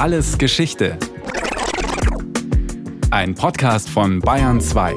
Alles 0.00 0.38
Geschichte. 0.38 0.96
Ein 3.10 3.34
Podcast 3.34 3.90
von 3.90 4.20
Bayern 4.20 4.58
2. 4.58 4.94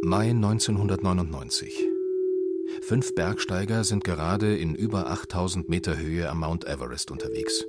Mai 0.00 0.30
1999. 0.30 1.86
Fünf 2.80 3.14
Bergsteiger 3.14 3.84
sind 3.84 4.04
gerade 4.04 4.56
in 4.56 4.74
über 4.74 5.10
8000 5.10 5.68
Meter 5.68 5.98
Höhe 5.98 6.30
am 6.30 6.40
Mount 6.40 6.66
Everest 6.66 7.10
unterwegs. 7.10 7.66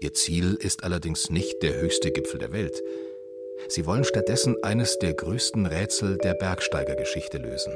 Ihr 0.00 0.12
Ziel 0.12 0.54
ist 0.54 0.82
allerdings 0.82 1.30
nicht 1.30 1.62
der 1.62 1.80
höchste 1.80 2.10
Gipfel 2.10 2.40
der 2.40 2.50
Welt. 2.50 2.82
Sie 3.68 3.86
wollen 3.86 4.02
stattdessen 4.02 4.56
eines 4.64 4.98
der 4.98 5.14
größten 5.14 5.66
Rätsel 5.66 6.18
der 6.18 6.34
Bergsteigergeschichte 6.34 7.38
lösen. 7.38 7.72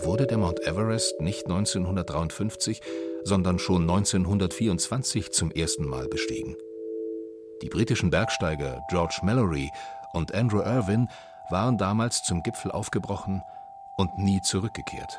Wurde 0.00 0.26
der 0.26 0.38
Mount 0.38 0.60
Everest 0.66 1.20
nicht 1.20 1.46
1953, 1.46 2.80
sondern 3.24 3.58
schon 3.58 3.82
1924 3.82 5.32
zum 5.32 5.50
ersten 5.50 5.86
Mal 5.86 6.08
bestiegen? 6.08 6.56
Die 7.62 7.68
britischen 7.68 8.10
Bergsteiger 8.10 8.80
George 8.88 9.18
Mallory 9.22 9.70
und 10.12 10.32
Andrew 10.34 10.60
Irwin 10.60 11.08
waren 11.50 11.78
damals 11.78 12.22
zum 12.22 12.42
Gipfel 12.42 12.70
aufgebrochen 12.70 13.42
und 13.96 14.16
nie 14.18 14.40
zurückgekehrt. 14.42 15.18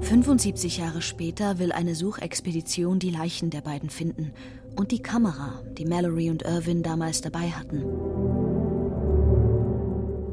75 0.00 0.78
Jahre 0.78 1.02
später 1.02 1.58
will 1.58 1.72
eine 1.72 1.94
Suchexpedition 1.94 2.98
die 2.98 3.10
Leichen 3.10 3.50
der 3.50 3.60
beiden 3.60 3.90
finden 3.90 4.32
und 4.76 4.92
die 4.92 5.02
Kamera, 5.02 5.60
die 5.76 5.84
Mallory 5.84 6.30
und 6.30 6.42
Irwin 6.42 6.82
damals 6.82 7.20
dabei 7.20 7.50
hatten. 7.50 8.27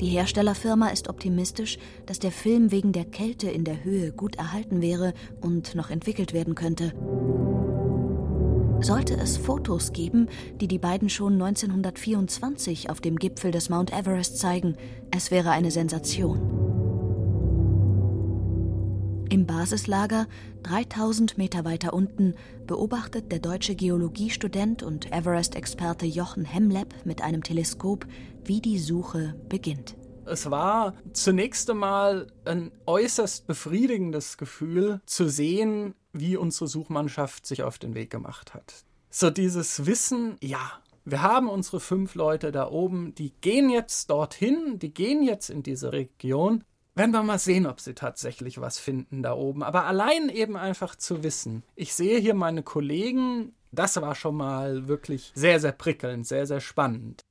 Die 0.01 0.07
Herstellerfirma 0.07 0.89
ist 0.89 1.07
optimistisch, 1.07 1.77
dass 2.05 2.19
der 2.19 2.31
Film 2.31 2.71
wegen 2.71 2.91
der 2.91 3.05
Kälte 3.05 3.49
in 3.49 3.63
der 3.63 3.83
Höhe 3.83 4.11
gut 4.11 4.35
erhalten 4.35 4.81
wäre 4.81 5.13
und 5.39 5.75
noch 5.75 5.89
entwickelt 5.89 6.33
werden 6.33 6.53
könnte. 6.53 6.93
Sollte 8.81 9.15
es 9.15 9.37
Fotos 9.37 9.93
geben, 9.93 10.27
die 10.59 10.67
die 10.67 10.79
beiden 10.79 11.09
schon 11.09 11.33
1924 11.33 12.89
auf 12.89 12.99
dem 12.99 13.15
Gipfel 13.15 13.51
des 13.51 13.69
Mount 13.69 13.93
Everest 13.93 14.37
zeigen, 14.37 14.75
es 15.11 15.31
wäre 15.31 15.51
eine 15.51 15.71
Sensation. 15.71 16.64
Im 19.29 19.47
Basislager, 19.47 20.27
3000 20.63 21.37
Meter 21.37 21.65
weiter 21.65 21.93
unten, 21.93 22.35
beobachtet 22.67 23.31
der 23.31 23.39
deutsche 23.39 23.75
Geologiestudent 23.75 24.83
und 24.83 25.11
Everest-Experte 25.11 26.05
Jochen 26.05 26.45
Hemlepp 26.45 26.93
mit 27.05 27.21
einem 27.21 27.43
Teleskop, 27.43 28.05
wie 28.43 28.61
die 28.61 28.77
Suche 28.77 29.35
beginnt. 29.49 29.95
Es 30.25 30.49
war 30.49 30.93
zunächst 31.13 31.69
einmal 31.69 32.27
ein 32.45 32.71
äußerst 32.85 33.47
befriedigendes 33.47 34.37
Gefühl 34.37 35.01
zu 35.05 35.27
sehen, 35.27 35.95
wie 36.13 36.37
unsere 36.37 36.67
Suchmannschaft 36.67 37.45
sich 37.45 37.63
auf 37.63 37.79
den 37.79 37.95
Weg 37.95 38.11
gemacht 38.11 38.53
hat. 38.53 38.85
So 39.09 39.29
dieses 39.31 39.85
Wissen, 39.85 40.37
ja, 40.41 40.71
wir 41.03 41.21
haben 41.21 41.47
unsere 41.49 41.79
fünf 41.79 42.15
Leute 42.15 42.51
da 42.51 42.69
oben, 42.69 43.13
die 43.15 43.33
gehen 43.41 43.69
jetzt 43.69 44.09
dorthin, 44.09 44.79
die 44.79 44.93
gehen 44.93 45.23
jetzt 45.23 45.49
in 45.49 45.63
diese 45.63 45.93
Region 45.93 46.63
werden 46.95 47.11
wir 47.11 47.23
mal 47.23 47.39
sehen, 47.39 47.67
ob 47.67 47.81
sie 47.81 47.93
tatsächlich 47.93 48.59
was 48.61 48.79
finden 48.79 49.21
da 49.21 49.33
oben. 49.33 49.63
Aber 49.63 49.85
allein 49.85 50.29
eben 50.29 50.55
einfach 50.55 50.95
zu 50.95 51.23
wissen, 51.23 51.63
ich 51.75 51.93
sehe 51.93 52.19
hier 52.19 52.33
meine 52.33 52.63
Kollegen, 52.63 53.53
das 53.71 54.01
war 54.01 54.15
schon 54.15 54.35
mal 54.35 54.87
wirklich 54.87 55.31
sehr, 55.35 55.59
sehr 55.59 55.73
prickelnd, 55.73 56.25
sehr, 56.25 56.47
sehr 56.47 56.61
spannend. 56.61 57.25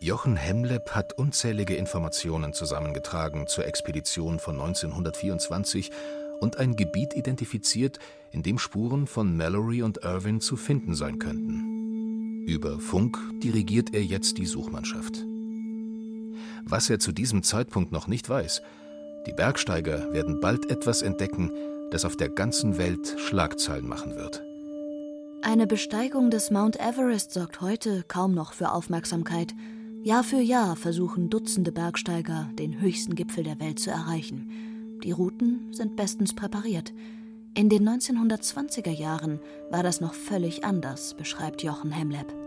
Jochen 0.00 0.36
Hemlepp 0.36 0.90
hat 0.90 1.12
unzählige 1.12 1.76
Informationen 1.76 2.52
zusammengetragen 2.52 3.46
zur 3.46 3.66
Expedition 3.66 4.38
von 4.38 4.60
1924 4.60 5.90
und 6.40 6.58
ein 6.58 6.76
Gebiet 6.76 7.14
identifiziert, 7.14 7.98
in 8.32 8.42
dem 8.42 8.58
Spuren 8.58 9.06
von 9.06 9.36
Mallory 9.36 9.82
und 9.82 9.98
Irwin 9.98 10.40
zu 10.40 10.56
finden 10.56 10.94
sein 10.94 11.18
könnten. 11.18 12.44
Über 12.46 12.80
Funk 12.80 13.18
dirigiert 13.42 13.94
er 13.94 14.02
jetzt 14.02 14.36
die 14.36 14.46
Suchmannschaft 14.46 15.24
was 16.64 16.90
er 16.90 16.98
zu 16.98 17.12
diesem 17.12 17.42
Zeitpunkt 17.42 17.92
noch 17.92 18.06
nicht 18.06 18.28
weiß. 18.28 18.62
Die 19.26 19.32
Bergsteiger 19.32 20.12
werden 20.12 20.40
bald 20.40 20.70
etwas 20.70 21.02
entdecken, 21.02 21.50
das 21.90 22.04
auf 22.04 22.16
der 22.16 22.28
ganzen 22.28 22.78
Welt 22.78 23.16
Schlagzeilen 23.18 23.88
machen 23.88 24.16
wird. 24.16 24.42
Eine 25.42 25.66
Besteigung 25.66 26.30
des 26.30 26.50
Mount 26.50 26.80
Everest 26.80 27.32
sorgt 27.32 27.60
heute 27.60 28.04
kaum 28.08 28.34
noch 28.34 28.52
für 28.52 28.72
Aufmerksamkeit. 28.72 29.54
Jahr 30.02 30.24
für 30.24 30.40
Jahr 30.40 30.74
versuchen 30.74 31.30
Dutzende 31.30 31.70
Bergsteiger, 31.70 32.48
den 32.58 32.80
höchsten 32.80 33.14
Gipfel 33.14 33.44
der 33.44 33.60
Welt 33.60 33.78
zu 33.78 33.90
erreichen. 33.90 34.98
Die 35.02 35.12
Routen 35.12 35.72
sind 35.72 35.96
bestens 35.96 36.34
präpariert. 36.34 36.92
In 37.54 37.68
den 37.68 37.88
1920er 37.88 38.90
Jahren 38.90 39.38
war 39.70 39.82
das 39.82 40.00
noch 40.00 40.14
völlig 40.14 40.64
anders, 40.64 41.14
beschreibt 41.14 41.62
Jochen 41.62 41.92
Hemlepp. 41.92 42.43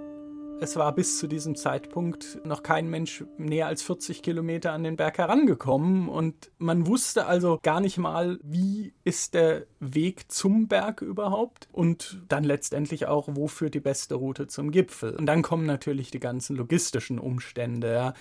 Es 0.60 0.76
war 0.76 0.92
bis 0.96 1.20
zu 1.20 1.28
diesem 1.28 1.56
Zeitpunkt 1.56 2.40
noch 2.44 2.64
kein 2.64 2.90
Mensch 2.90 3.24
näher 3.38 3.68
als 3.68 3.84
40 3.84 4.24
Kilometer 4.24 4.72
an 4.74 4.84
den 4.84 4.96
Berg 4.96 5.20
herangekommen 5.20 6.10
und 6.10 6.52
man 6.58 6.88
wusste 6.88 7.28
also 7.28 7.60
gar 7.62 7.80
nicht 7.80 8.00
mal, 8.00 8.40
wie 8.42 8.94
ist 9.04 9.36
der 9.36 9.68
Weg 9.80 10.32
zum 10.32 10.68
Berg 10.68 11.02
überhaupt 11.02 11.68
und 11.72 12.24
dann 12.28 12.44
letztendlich 12.44 13.06
auch, 13.06 13.30
wo 13.32 13.48
führt 13.48 13.76
die 13.76 13.80
beste 13.80 14.16
Route 14.16 14.48
zum 14.48 14.72
Gipfel. 14.72 15.16
Und 15.16 15.28
dann 15.28 15.44
kommen 15.44 15.68
natürlich 15.68 16.10
die 16.10 16.20
ganzen 16.20 16.56
logistischen 16.56 17.20
Umstände. 17.20 17.94
Ja. 17.94 18.14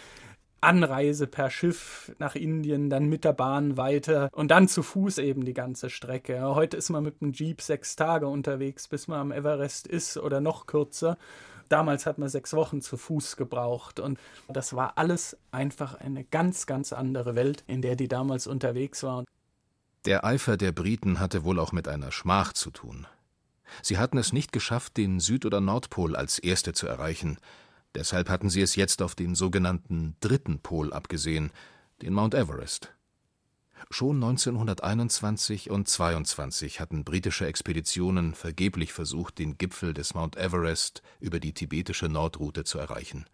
Anreise 0.60 1.26
per 1.26 1.48
Schiff 1.48 2.12
nach 2.18 2.34
Indien, 2.34 2.90
dann 2.90 3.08
mit 3.08 3.24
der 3.24 3.32
Bahn 3.32 3.76
weiter 3.76 4.30
und 4.32 4.50
dann 4.50 4.68
zu 4.68 4.82
Fuß 4.82 5.18
eben 5.18 5.44
die 5.44 5.54
ganze 5.54 5.90
Strecke. 5.90 6.42
Heute 6.54 6.76
ist 6.76 6.90
man 6.90 7.04
mit 7.04 7.20
dem 7.20 7.32
Jeep 7.32 7.62
sechs 7.62 7.96
Tage 7.96 8.26
unterwegs, 8.26 8.88
bis 8.88 9.06
man 9.08 9.20
am 9.20 9.32
Everest 9.32 9.86
ist 9.86 10.16
oder 10.18 10.40
noch 10.40 10.66
kürzer. 10.66 11.16
Damals 11.68 12.06
hat 12.06 12.18
man 12.18 12.28
sechs 12.28 12.52
Wochen 12.52 12.80
zu 12.80 12.96
Fuß 12.96 13.36
gebraucht 13.36 14.00
und 14.00 14.18
das 14.48 14.74
war 14.74 14.96
alles 14.96 15.36
einfach 15.50 15.94
eine 15.94 16.24
ganz, 16.24 16.66
ganz 16.66 16.92
andere 16.92 17.34
Welt, 17.34 17.64
in 17.66 17.82
der 17.82 17.96
die 17.96 18.08
damals 18.08 18.46
unterwegs 18.46 19.02
waren. 19.02 19.24
Der 20.04 20.24
Eifer 20.24 20.56
der 20.56 20.72
Briten 20.72 21.18
hatte 21.18 21.42
wohl 21.42 21.58
auch 21.58 21.72
mit 21.72 21.88
einer 21.88 22.12
Schmach 22.12 22.52
zu 22.52 22.70
tun. 22.70 23.06
Sie 23.82 23.98
hatten 23.98 24.18
es 24.18 24.32
nicht 24.32 24.52
geschafft, 24.52 24.96
den 24.96 25.18
Süd- 25.18 25.44
oder 25.44 25.60
Nordpol 25.60 26.14
als 26.14 26.38
erste 26.38 26.72
zu 26.72 26.86
erreichen. 26.86 27.38
Deshalb 27.94 28.28
hatten 28.28 28.48
sie 28.48 28.60
es 28.62 28.76
jetzt 28.76 29.02
auf 29.02 29.14
den 29.14 29.34
sogenannten 29.34 30.16
dritten 30.20 30.60
Pol 30.60 30.92
abgesehen, 30.92 31.50
den 32.02 32.12
Mount 32.12 32.34
Everest. 32.34 32.92
Schon 33.90 34.16
1921 34.16 35.70
und 35.70 35.88
22 35.88 36.80
hatten 36.80 37.04
britische 37.04 37.46
Expeditionen 37.46 38.34
vergeblich 38.34 38.92
versucht, 38.92 39.38
den 39.38 39.58
Gipfel 39.58 39.94
des 39.94 40.14
Mount 40.14 40.36
Everest 40.36 41.02
über 41.20 41.40
die 41.40 41.52
tibetische 41.52 42.08
Nordroute 42.08 42.64
zu 42.64 42.78
erreichen. 42.78 43.26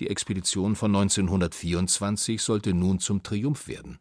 Die 0.00 0.08
Expedition 0.08 0.74
von 0.74 0.94
1924 0.94 2.42
sollte 2.42 2.74
nun 2.74 2.98
zum 2.98 3.22
Triumph 3.22 3.68
werden. 3.68 3.98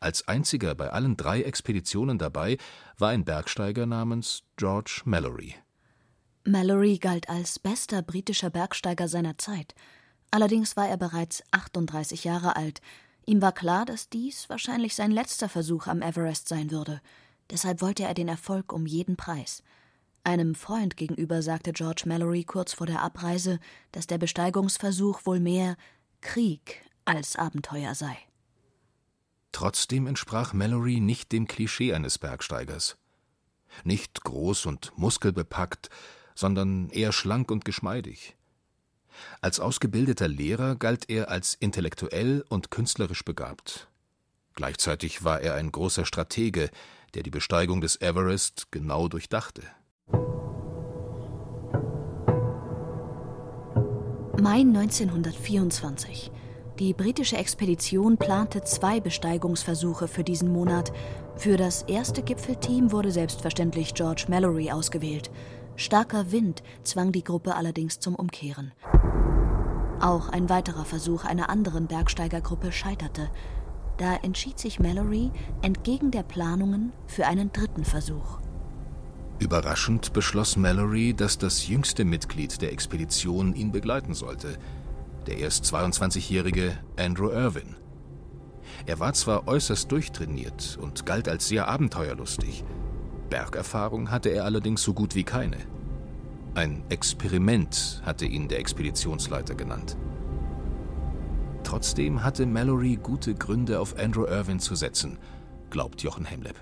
Als 0.00 0.28
einziger 0.28 0.74
bei 0.74 0.90
allen 0.90 1.16
drei 1.16 1.42
Expeditionen 1.42 2.18
dabei 2.18 2.58
war 2.98 3.10
ein 3.10 3.24
Bergsteiger 3.24 3.86
namens 3.86 4.44
George 4.56 5.02
Mallory. 5.04 5.54
Mallory 6.44 6.98
galt 6.98 7.28
als 7.28 7.58
bester 7.58 8.02
britischer 8.02 8.50
Bergsteiger 8.50 9.08
seiner 9.08 9.38
Zeit. 9.38 9.74
Allerdings 10.30 10.76
war 10.76 10.88
er 10.88 10.96
bereits 10.96 11.42
38 11.50 12.24
Jahre 12.24 12.56
alt, 12.56 12.80
Ihm 13.24 13.40
war 13.40 13.52
klar, 13.52 13.84
dass 13.84 14.08
dies 14.08 14.48
wahrscheinlich 14.48 14.94
sein 14.94 15.10
letzter 15.10 15.48
Versuch 15.48 15.86
am 15.86 16.02
Everest 16.02 16.48
sein 16.48 16.70
würde. 16.70 17.00
Deshalb 17.50 17.80
wollte 17.80 18.04
er 18.04 18.14
den 18.14 18.28
Erfolg 18.28 18.72
um 18.72 18.86
jeden 18.86 19.16
Preis. 19.16 19.62
Einem 20.24 20.54
Freund 20.54 20.96
gegenüber 20.96 21.42
sagte 21.42 21.72
George 21.72 22.04
Mallory 22.06 22.44
kurz 22.44 22.72
vor 22.72 22.86
der 22.86 23.02
Abreise, 23.02 23.58
dass 23.90 24.06
der 24.06 24.18
Besteigungsversuch 24.18 25.26
wohl 25.26 25.40
mehr 25.40 25.76
Krieg 26.20 26.82
als 27.04 27.36
Abenteuer 27.36 27.94
sei. 27.94 28.16
Trotzdem 29.50 30.06
entsprach 30.06 30.52
Mallory 30.52 31.00
nicht 31.00 31.32
dem 31.32 31.46
Klischee 31.46 31.92
eines 31.92 32.18
Bergsteigers. 32.18 32.96
Nicht 33.84 34.22
groß 34.22 34.66
und 34.66 34.96
muskelbepackt, 34.96 35.90
sondern 36.34 36.88
eher 36.90 37.12
schlank 37.12 37.50
und 37.50 37.64
geschmeidig. 37.64 38.36
Als 39.40 39.60
ausgebildeter 39.60 40.28
Lehrer 40.28 40.76
galt 40.76 41.08
er 41.08 41.30
als 41.30 41.54
intellektuell 41.54 42.44
und 42.48 42.70
künstlerisch 42.70 43.24
begabt. 43.24 43.88
Gleichzeitig 44.54 45.24
war 45.24 45.40
er 45.40 45.54
ein 45.54 45.72
großer 45.72 46.04
Stratege, 46.04 46.70
der 47.14 47.22
die 47.22 47.30
Besteigung 47.30 47.80
des 47.80 48.00
Everest 48.00 48.70
genau 48.70 49.08
durchdachte. 49.08 49.62
Mai 54.40 54.60
1924. 54.60 56.32
Die 56.78 56.94
britische 56.94 57.36
Expedition 57.36 58.16
plante 58.16 58.64
zwei 58.64 58.98
Besteigungsversuche 58.98 60.08
für 60.08 60.24
diesen 60.24 60.50
Monat. 60.50 60.90
Für 61.36 61.56
das 61.56 61.82
erste 61.82 62.22
Gipfelteam 62.22 62.90
wurde 62.90 63.12
selbstverständlich 63.12 63.94
George 63.94 64.24
Mallory 64.28 64.72
ausgewählt. 64.72 65.30
Starker 65.76 66.30
Wind 66.32 66.62
zwang 66.82 67.12
die 67.12 67.24
Gruppe 67.24 67.54
allerdings 67.54 67.98
zum 67.98 68.14
Umkehren. 68.14 68.72
Auch 70.00 70.28
ein 70.28 70.48
weiterer 70.48 70.84
Versuch 70.84 71.24
einer 71.24 71.48
anderen 71.48 71.86
Bergsteigergruppe 71.86 72.72
scheiterte. 72.72 73.30
Da 73.98 74.16
entschied 74.16 74.58
sich 74.58 74.80
Mallory 74.80 75.30
entgegen 75.62 76.10
der 76.10 76.24
Planungen 76.24 76.92
für 77.06 77.26
einen 77.26 77.52
dritten 77.52 77.84
Versuch. 77.84 78.40
Überraschend 79.38 80.12
beschloss 80.12 80.56
Mallory, 80.56 81.14
dass 81.14 81.38
das 81.38 81.66
jüngste 81.68 82.04
Mitglied 82.04 82.62
der 82.62 82.72
Expedition 82.72 83.54
ihn 83.54 83.72
begleiten 83.72 84.14
sollte, 84.14 84.58
der 85.26 85.38
erst 85.38 85.64
22-jährige 85.64 86.78
Andrew 86.96 87.30
Irwin. 87.30 87.76
Er 88.86 89.00
war 89.00 89.12
zwar 89.12 89.46
äußerst 89.48 89.90
durchtrainiert 89.90 90.78
und 90.80 91.06
galt 91.06 91.28
als 91.28 91.48
sehr 91.48 91.68
abenteuerlustig, 91.68 92.64
Bergerfahrung 93.32 94.10
hatte 94.10 94.28
er 94.28 94.44
allerdings 94.44 94.82
so 94.82 94.92
gut 94.92 95.14
wie 95.14 95.24
keine. 95.24 95.56
Ein 96.54 96.84
Experiment 96.90 98.02
hatte 98.04 98.26
ihn 98.26 98.46
der 98.46 98.58
Expeditionsleiter 98.58 99.54
genannt. 99.54 99.96
Trotzdem 101.64 102.22
hatte 102.22 102.44
Mallory 102.44 102.96
gute 103.02 103.34
Gründe, 103.34 103.80
auf 103.80 103.98
Andrew 103.98 104.26
Irwin 104.26 104.60
zu 104.60 104.74
setzen, 104.74 105.16
glaubt 105.70 106.02
Jochen 106.02 106.26
Hemleb. 106.26 106.56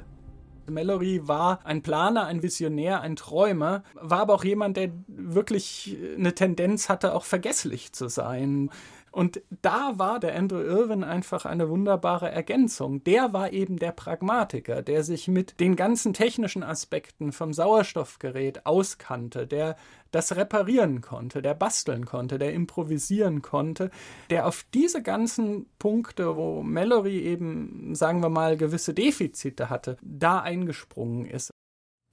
Mallory 0.70 1.26
war 1.26 1.58
ein 1.64 1.82
Planer, 1.82 2.26
ein 2.26 2.44
Visionär, 2.44 3.00
ein 3.00 3.16
Träumer, 3.16 3.82
war 3.94 4.20
aber 4.20 4.34
auch 4.34 4.44
jemand, 4.44 4.76
der 4.76 4.92
wirklich 5.08 5.96
eine 6.16 6.36
Tendenz 6.36 6.88
hatte, 6.88 7.14
auch 7.14 7.24
vergesslich 7.24 7.92
zu 7.92 8.08
sein. 8.08 8.70
Und 9.12 9.42
da 9.62 9.98
war 9.98 10.20
der 10.20 10.36
Andrew 10.36 10.60
Irwin 10.60 11.02
einfach 11.02 11.44
eine 11.44 11.68
wunderbare 11.68 12.30
Ergänzung. 12.30 13.02
Der 13.02 13.32
war 13.32 13.52
eben 13.52 13.76
der 13.76 13.90
Pragmatiker, 13.90 14.82
der 14.82 15.02
sich 15.02 15.26
mit 15.26 15.58
den 15.58 15.74
ganzen 15.74 16.14
technischen 16.14 16.62
Aspekten 16.62 17.32
vom 17.32 17.52
Sauerstoffgerät 17.52 18.66
auskannte, 18.66 19.48
der 19.48 19.76
das 20.12 20.36
reparieren 20.36 21.00
konnte, 21.00 21.42
der 21.42 21.54
basteln 21.54 22.06
konnte, 22.06 22.38
der 22.38 22.52
improvisieren 22.52 23.42
konnte, 23.42 23.90
der 24.30 24.46
auf 24.46 24.64
diese 24.74 25.02
ganzen 25.02 25.66
Punkte, 25.80 26.36
wo 26.36 26.62
Mallory 26.62 27.20
eben, 27.20 27.94
sagen 27.96 28.22
wir 28.22 28.28
mal, 28.28 28.56
gewisse 28.56 28.94
Defizite 28.94 29.70
hatte, 29.70 29.96
da 30.02 30.40
eingesprungen 30.40 31.24
ist. 31.26 31.50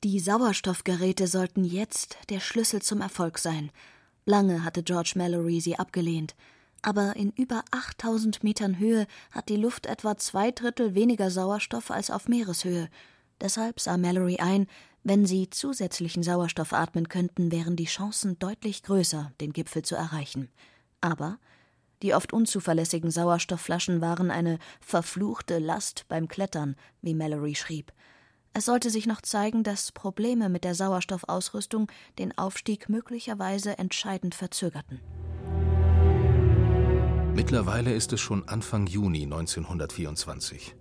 Die 0.04 0.20
Sauerstoffgeräte 0.20 1.28
sollten 1.28 1.64
jetzt 1.64 2.18
der 2.30 2.40
Schlüssel 2.40 2.82
zum 2.82 3.02
Erfolg 3.02 3.38
sein. 3.38 3.72
Lange 4.26 4.64
hatte 4.64 4.84
George 4.84 5.14
Mallory 5.16 5.60
sie 5.60 5.78
abgelehnt 5.78 6.36
aber 6.88 7.18
in 7.18 7.32
über 7.32 7.66
8000 7.72 8.46
Metern 8.46 8.80
Höhe 8.80 9.08
hat 9.32 9.50
die 9.50 9.58
Luft 9.58 9.88
etwa 9.88 10.16
zwei 10.16 10.52
Drittel 10.52 10.96
weniger 10.96 11.30
Sauerstoff 11.30 11.92
als 11.92 12.10
auf 12.10 12.30
Meereshöhe. 12.30 12.88
Deshalb 13.42 13.82
sah 13.82 13.98
Mallory 13.98 14.38
ein, 14.38 14.68
wenn 15.04 15.26
sie 15.26 15.50
zusätzlichen 15.50 16.24
Sauerstoff 16.24 16.72
atmen 16.72 17.10
könnten, 17.10 17.52
wären 17.52 17.76
die 17.76 17.88
Chancen 17.88 18.40
deutlich 18.40 18.84
größer, 18.84 19.34
den 19.42 19.52
Gipfel 19.52 19.82
zu 19.82 19.96
erreichen. 19.96 20.48
Aber 21.02 21.40
die 22.04 22.14
oft 22.14 22.32
unzuverlässigen 22.32 23.12
Sauerstoffflaschen 23.12 24.00
waren 24.00 24.32
eine 24.32 24.58
verfluchte 24.80 25.60
Last 25.60 26.06
beim 26.08 26.30
Klettern, 26.30 26.78
wie 27.02 27.16
Mallory 27.16 27.56
schrieb. 27.56 27.92
Es 28.54 28.64
sollte 28.64 28.92
sich 28.92 29.08
noch 29.08 29.22
zeigen, 29.22 29.64
dass 29.64 29.92
Probleme 29.92 30.48
mit 30.48 30.64
der 30.64 30.74
Sauerstoffausrüstung 30.74 31.92
den 32.18 32.38
Aufstieg 32.38 32.88
möglicherweise 32.88 33.78
entscheidend 33.78 34.36
verzögerten. 34.36 35.02
Mittlerweile 37.38 37.94
ist 37.94 38.12
es 38.14 38.20
schon 38.20 38.48
Anfang 38.48 38.88
Juni 38.88 39.22
1924. 39.22 40.76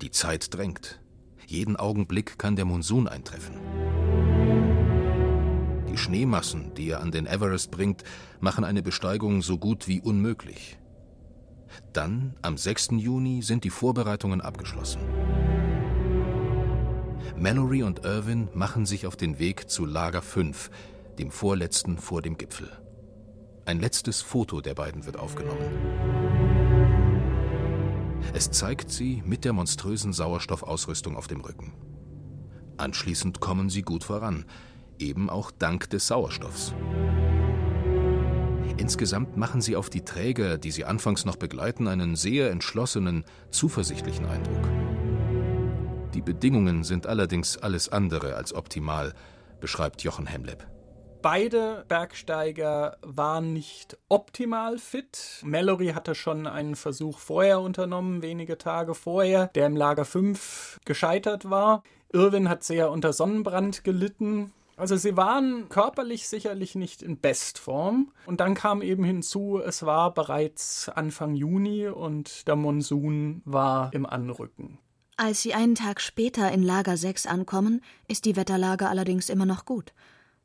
Die 0.00 0.10
Zeit 0.10 0.52
drängt. 0.52 1.00
Jeden 1.46 1.76
Augenblick 1.76 2.40
kann 2.40 2.56
der 2.56 2.64
Monsun 2.64 3.06
eintreffen. 3.06 3.54
Die 5.88 5.96
Schneemassen, 5.96 6.74
die 6.74 6.88
er 6.88 7.02
an 7.02 7.12
den 7.12 7.28
Everest 7.28 7.70
bringt, 7.70 8.02
machen 8.40 8.64
eine 8.64 8.82
Besteigung 8.82 9.42
so 9.42 9.58
gut 9.58 9.86
wie 9.86 10.00
unmöglich. 10.00 10.76
Dann, 11.92 12.34
am 12.42 12.58
6. 12.58 12.88
Juni, 12.96 13.40
sind 13.42 13.62
die 13.62 13.70
Vorbereitungen 13.70 14.40
abgeschlossen. 14.40 15.02
Mallory 17.38 17.84
und 17.84 18.04
Irwin 18.04 18.48
machen 18.54 18.86
sich 18.86 19.06
auf 19.06 19.14
den 19.14 19.38
Weg 19.38 19.70
zu 19.70 19.86
Lager 19.86 20.22
5, 20.22 20.68
dem 21.20 21.30
vorletzten 21.30 21.96
vor 21.96 22.22
dem 22.22 22.36
Gipfel. 22.36 22.81
Ein 23.64 23.80
letztes 23.80 24.22
Foto 24.22 24.60
der 24.60 24.74
beiden 24.74 25.06
wird 25.06 25.16
aufgenommen. 25.16 25.70
Es 28.34 28.50
zeigt 28.50 28.90
sie 28.90 29.22
mit 29.24 29.44
der 29.44 29.52
monströsen 29.52 30.12
Sauerstoffausrüstung 30.12 31.16
auf 31.16 31.28
dem 31.28 31.40
Rücken. 31.40 31.72
Anschließend 32.76 33.40
kommen 33.40 33.70
sie 33.70 33.82
gut 33.82 34.02
voran, 34.02 34.46
eben 34.98 35.30
auch 35.30 35.52
dank 35.52 35.90
des 35.90 36.08
Sauerstoffs. 36.08 36.74
Insgesamt 38.78 39.36
machen 39.36 39.60
sie 39.60 39.76
auf 39.76 39.90
die 39.90 40.04
Träger, 40.04 40.58
die 40.58 40.72
sie 40.72 40.84
anfangs 40.84 41.24
noch 41.24 41.36
begleiten, 41.36 41.86
einen 41.86 42.16
sehr 42.16 42.50
entschlossenen, 42.50 43.24
zuversichtlichen 43.50 44.26
Eindruck. 44.26 44.68
Die 46.14 46.22
Bedingungen 46.22 46.82
sind 46.82 47.06
allerdings 47.06 47.58
alles 47.58 47.90
andere 47.90 48.34
als 48.34 48.54
optimal, 48.54 49.14
beschreibt 49.60 50.02
Jochen 50.02 50.26
Hemleb. 50.26 50.66
Beide 51.22 51.84
Bergsteiger 51.86 52.96
waren 53.00 53.52
nicht 53.52 53.96
optimal 54.08 54.78
fit. 54.78 55.40
Mallory 55.44 55.90
hatte 55.90 56.16
schon 56.16 56.48
einen 56.48 56.74
Versuch 56.74 57.20
vorher 57.20 57.60
unternommen, 57.60 58.22
wenige 58.22 58.58
Tage 58.58 58.94
vorher, 58.94 59.46
der 59.54 59.66
im 59.66 59.76
Lager 59.76 60.04
5 60.04 60.80
gescheitert 60.84 61.48
war. 61.48 61.84
Irwin 62.12 62.48
hat 62.48 62.64
sehr 62.64 62.90
unter 62.90 63.12
Sonnenbrand 63.12 63.84
gelitten. 63.84 64.52
Also 64.76 64.96
sie 64.96 65.16
waren 65.16 65.68
körperlich 65.68 66.28
sicherlich 66.28 66.74
nicht 66.74 67.02
in 67.02 67.20
Bestform. 67.20 68.10
Und 68.26 68.40
dann 68.40 68.54
kam 68.54 68.82
eben 68.82 69.04
hinzu, 69.04 69.60
es 69.64 69.86
war 69.86 70.12
bereits 70.12 70.88
Anfang 70.88 71.36
Juni 71.36 71.86
und 71.86 72.48
der 72.48 72.56
Monsun 72.56 73.42
war 73.44 73.94
im 73.94 74.06
Anrücken. 74.06 74.78
Als 75.16 75.42
sie 75.42 75.54
einen 75.54 75.76
Tag 75.76 76.00
später 76.00 76.50
in 76.50 76.64
Lager 76.64 76.96
6 76.96 77.26
ankommen, 77.26 77.80
ist 78.08 78.24
die 78.24 78.34
Wetterlage 78.34 78.88
allerdings 78.88 79.28
immer 79.28 79.46
noch 79.46 79.66
gut. 79.66 79.92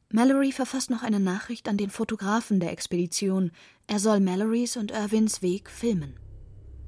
Mallory 0.10 0.54
verfasst 0.54 0.90
noch 0.90 1.04
eine 1.04 1.20
Nachricht 1.20 1.68
an 1.68 1.76
den 1.76 1.90
Fotografen 1.90 2.62
der 2.62 2.72
Expedition. 2.72 3.52
Er 3.88 4.00
soll 4.00 4.22
Mallorys 4.22 4.78
und 4.78 4.92
Irwins 4.92 5.42
Weg 5.42 5.70
filmen. 5.70 6.14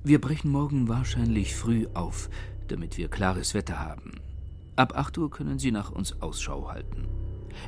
Wir 0.06 0.22
brechen 0.22 0.50
morgen 0.52 0.88
wahrscheinlich 0.88 1.54
früh 1.54 1.86
auf, 1.94 2.30
damit 2.70 2.98
wir 2.98 3.10
klares 3.10 3.54
Wetter 3.54 3.80
haben. 3.80 4.22
Ab 4.78 4.98
8 4.98 5.18
Uhr 5.18 5.30
können 5.30 5.60
Sie 5.60 5.72
nach 5.72 5.92
uns 5.92 6.22
Ausschau 6.22 6.72
halten. 6.72 7.10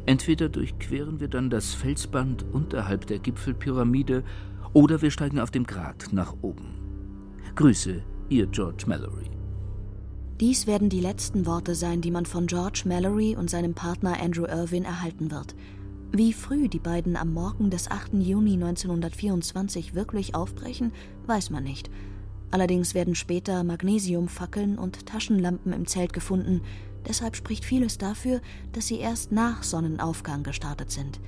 Entweder 0.05 0.47
durchqueren 0.47 1.19
wir 1.19 1.27
dann 1.27 1.49
das 1.49 1.73
Felsband 1.73 2.45
unterhalb 2.53 3.07
der 3.07 3.19
Gipfelpyramide 3.19 4.23
oder 4.71 5.01
wir 5.01 5.11
steigen 5.11 5.39
auf 5.41 5.51
dem 5.51 5.65
Grat 5.65 6.13
nach 6.13 6.33
oben. 6.41 6.75
Grüße, 7.55 8.01
Ihr 8.29 8.47
George 8.47 8.85
Mallory. 8.87 9.40
Dies 10.41 10.65
werden 10.65 10.89
die 10.89 11.01
letzten 11.01 11.45
Worte 11.45 11.75
sein, 11.75 12.01
die 12.01 12.09
man 12.09 12.25
von 12.25 12.47
George 12.47 12.81
Mallory 12.85 13.35
und 13.35 13.51
seinem 13.51 13.75
Partner 13.75 14.19
Andrew 14.19 14.45
Irwin 14.45 14.85
erhalten 14.85 15.29
wird. 15.29 15.53
Wie 16.11 16.33
früh 16.33 16.67
die 16.67 16.79
beiden 16.79 17.15
am 17.15 17.31
Morgen 17.31 17.69
des 17.69 17.91
8. 17.91 18.15
Juni 18.15 18.53
1924 18.53 19.93
wirklich 19.93 20.33
aufbrechen, 20.33 20.93
weiß 21.27 21.51
man 21.51 21.63
nicht. 21.63 21.91
Allerdings 22.49 22.95
werden 22.95 23.13
später 23.13 23.63
Magnesiumfackeln 23.63 24.79
und 24.79 25.05
Taschenlampen 25.05 25.73
im 25.73 25.85
Zelt 25.85 26.11
gefunden. 26.11 26.61
Deshalb 27.07 27.35
spricht 27.35 27.63
vieles 27.63 27.99
dafür, 27.99 28.41
dass 28.71 28.87
sie 28.87 28.97
erst 28.97 29.31
nach 29.31 29.61
Sonnenaufgang 29.61 30.41
gestartet 30.41 30.89
sind. 30.89 31.19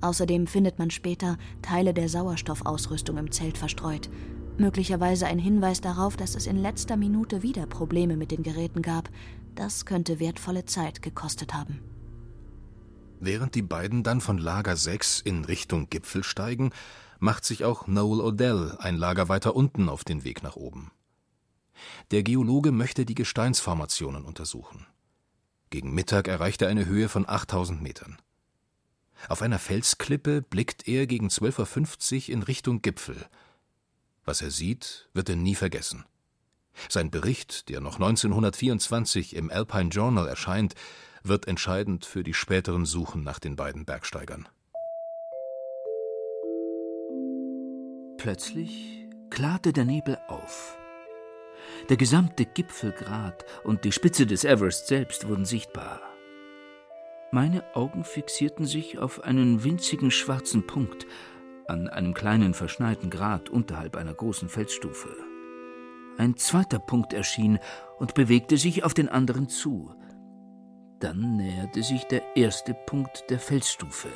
Außerdem 0.00 0.46
findet 0.46 0.78
man 0.78 0.90
später 0.90 1.36
Teile 1.60 1.92
der 1.92 2.08
Sauerstoffausrüstung 2.08 3.18
im 3.18 3.30
Zelt 3.30 3.58
verstreut. 3.58 4.08
Möglicherweise 4.58 5.26
ein 5.26 5.38
Hinweis 5.38 5.80
darauf, 5.80 6.16
dass 6.16 6.34
es 6.34 6.48
in 6.48 6.56
letzter 6.56 6.96
Minute 6.96 7.44
wieder 7.44 7.66
Probleme 7.66 8.16
mit 8.16 8.32
den 8.32 8.42
Geräten 8.42 8.82
gab. 8.82 9.08
Das 9.54 9.86
könnte 9.86 10.18
wertvolle 10.18 10.64
Zeit 10.64 11.00
gekostet 11.00 11.54
haben. 11.54 11.80
Während 13.20 13.54
die 13.54 13.62
beiden 13.62 14.02
dann 14.02 14.20
von 14.20 14.36
Lager 14.36 14.76
6 14.76 15.20
in 15.20 15.44
Richtung 15.44 15.88
Gipfel 15.90 16.24
steigen, 16.24 16.72
macht 17.20 17.44
sich 17.44 17.64
auch 17.64 17.86
Noel 17.86 18.20
Odell 18.20 18.76
ein 18.80 18.96
Lager 18.96 19.28
weiter 19.28 19.54
unten 19.54 19.88
auf 19.88 20.02
den 20.02 20.24
Weg 20.24 20.42
nach 20.42 20.56
oben. 20.56 20.90
Der 22.10 22.24
Geologe 22.24 22.72
möchte 22.72 23.04
die 23.04 23.14
Gesteinsformationen 23.14 24.24
untersuchen. 24.24 24.86
Gegen 25.70 25.94
Mittag 25.94 26.26
erreicht 26.26 26.62
er 26.62 26.68
eine 26.68 26.86
Höhe 26.86 27.08
von 27.08 27.28
8000 27.28 27.80
Metern. 27.80 28.18
Auf 29.28 29.42
einer 29.42 29.58
Felsklippe 29.60 30.42
blickt 30.42 30.88
er 30.88 31.06
gegen 31.06 31.28
12.50 31.28 32.28
Uhr 32.28 32.34
in 32.34 32.42
Richtung 32.42 32.82
Gipfel– 32.82 33.24
was 34.28 34.42
er 34.42 34.50
sieht, 34.52 35.08
wird 35.14 35.28
er 35.28 35.36
nie 35.36 35.56
vergessen. 35.56 36.04
Sein 36.88 37.10
Bericht, 37.10 37.68
der 37.70 37.80
noch 37.80 37.94
1924 37.94 39.34
im 39.34 39.50
Alpine 39.50 39.88
Journal 39.88 40.28
erscheint, 40.28 40.74
wird 41.24 41.48
entscheidend 41.48 42.04
für 42.04 42.22
die 42.22 42.34
späteren 42.34 42.84
Suchen 42.84 43.24
nach 43.24 43.40
den 43.40 43.56
beiden 43.56 43.84
Bergsteigern. 43.84 44.48
Plötzlich 48.18 49.08
klarte 49.30 49.72
der 49.72 49.84
Nebel 49.84 50.18
auf. 50.28 50.76
Der 51.88 51.96
gesamte 51.96 52.44
Gipfelgrat 52.44 53.44
und 53.64 53.84
die 53.84 53.92
Spitze 53.92 54.26
des 54.26 54.44
Everest 54.44 54.88
selbst 54.88 55.26
wurden 55.26 55.46
sichtbar. 55.46 56.02
Meine 57.30 57.74
Augen 57.74 58.04
fixierten 58.04 58.66
sich 58.66 58.98
auf 58.98 59.22
einen 59.22 59.64
winzigen 59.64 60.10
schwarzen 60.10 60.66
Punkt, 60.66 61.06
an 61.68 61.88
einem 61.88 62.14
kleinen 62.14 62.54
verschneiten 62.54 63.10
Grat 63.10 63.50
unterhalb 63.50 63.96
einer 63.96 64.14
großen 64.14 64.48
Felsstufe. 64.48 65.08
Ein 66.16 66.36
zweiter 66.36 66.78
Punkt 66.78 67.12
erschien 67.12 67.58
und 67.98 68.14
bewegte 68.14 68.56
sich 68.56 68.84
auf 68.84 68.94
den 68.94 69.08
anderen 69.08 69.48
zu. 69.48 69.94
Dann 70.98 71.36
näherte 71.36 71.82
sich 71.82 72.04
der 72.04 72.36
erste 72.36 72.74
Punkt 72.74 73.30
der 73.30 73.38
Felsstufe. 73.38 74.08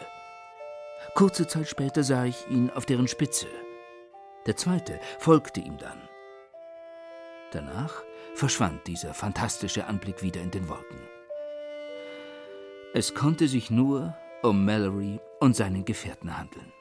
Kurze 1.14 1.46
Zeit 1.46 1.68
später 1.68 2.02
sah 2.02 2.24
ich 2.24 2.48
ihn 2.50 2.70
auf 2.70 2.86
deren 2.86 3.06
Spitze. 3.06 3.46
Der 4.46 4.56
zweite 4.56 4.98
folgte 5.18 5.60
ihm 5.60 5.78
dann. 5.78 6.08
Danach 7.52 8.02
verschwand 8.34 8.86
dieser 8.86 9.14
fantastische 9.14 9.86
Anblick 9.86 10.22
wieder 10.22 10.40
in 10.40 10.50
den 10.50 10.68
Wolken. 10.68 10.98
Es 12.94 13.14
konnte 13.14 13.46
sich 13.46 13.70
nur 13.70 14.16
um 14.42 14.64
Mallory 14.64 15.20
und 15.38 15.54
seinen 15.54 15.84
Gefährten 15.84 16.36
handeln. 16.36 16.72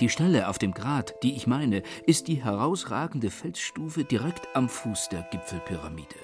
Die 0.00 0.10
Stelle 0.10 0.48
auf 0.48 0.58
dem 0.58 0.72
Grat, 0.72 1.14
die 1.22 1.36
ich 1.36 1.46
meine, 1.46 1.82
ist 2.06 2.28
die 2.28 2.44
herausragende 2.44 3.30
Felsstufe 3.30 4.04
direkt 4.04 4.46
am 4.54 4.68
Fuß 4.68 5.08
der 5.08 5.22
Gipfelpyramide. 5.30 6.16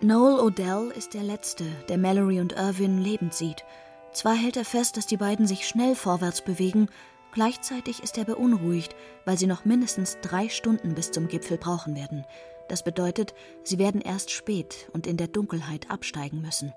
Noel 0.00 0.40
Odell 0.40 0.92
ist 0.96 1.12
der 1.12 1.24
Letzte, 1.24 1.64
der 1.88 1.98
Mallory 1.98 2.40
und 2.40 2.52
Irwin 2.52 2.98
lebend 3.02 3.34
sieht. 3.34 3.64
Zwar 4.12 4.34
hält 4.34 4.56
er 4.56 4.64
fest, 4.64 4.96
dass 4.96 5.06
die 5.06 5.18
beiden 5.18 5.46
sich 5.46 5.68
schnell 5.68 5.94
vorwärts 5.94 6.40
bewegen, 6.40 6.88
gleichzeitig 7.32 8.02
ist 8.02 8.16
er 8.16 8.24
beunruhigt, 8.24 8.96
weil 9.26 9.36
sie 9.36 9.46
noch 9.46 9.66
mindestens 9.66 10.16
drei 10.22 10.48
Stunden 10.48 10.94
bis 10.94 11.10
zum 11.10 11.28
Gipfel 11.28 11.58
brauchen 11.58 11.94
werden. 11.94 12.24
Das 12.68 12.82
bedeutet, 12.82 13.34
sie 13.62 13.78
werden 13.78 14.00
erst 14.00 14.30
spät 14.30 14.88
und 14.92 15.06
in 15.06 15.18
der 15.18 15.28
Dunkelheit 15.28 15.90
absteigen 15.90 16.40
müssen. 16.40 16.72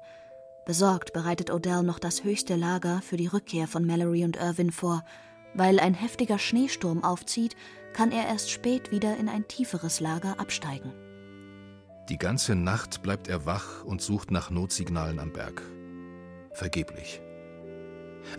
Besorgt 0.66 1.14
bereitet 1.14 1.52
Odell 1.52 1.84
noch 1.84 2.00
das 2.00 2.24
höchste 2.24 2.56
Lager 2.56 3.02
für 3.02 3.18
die 3.18 3.28
Rückkehr 3.28 3.68
von 3.68 3.86
Mallory 3.86 4.24
und 4.24 4.38
Irwin 4.38 4.72
vor. 4.72 5.04
Weil 5.54 5.80
ein 5.80 5.94
heftiger 5.94 6.40
Schneesturm 6.40 7.04
aufzieht, 7.04 7.56
kann 7.94 8.12
er 8.12 8.28
erst 8.28 8.52
spät 8.52 8.92
wieder 8.92 9.18
in 9.18 9.28
ein 9.28 9.48
tieferes 9.48 10.00
Lager 10.00 10.40
absteigen. 10.40 10.94
Die 12.10 12.18
ganze 12.18 12.56
Nacht 12.56 13.02
bleibt 13.02 13.28
er 13.28 13.46
wach 13.46 13.84
und 13.84 14.02
sucht 14.02 14.32
nach 14.32 14.50
Notsignalen 14.50 15.20
am 15.20 15.34
Berg. 15.34 15.62
Vergeblich. 16.52 17.22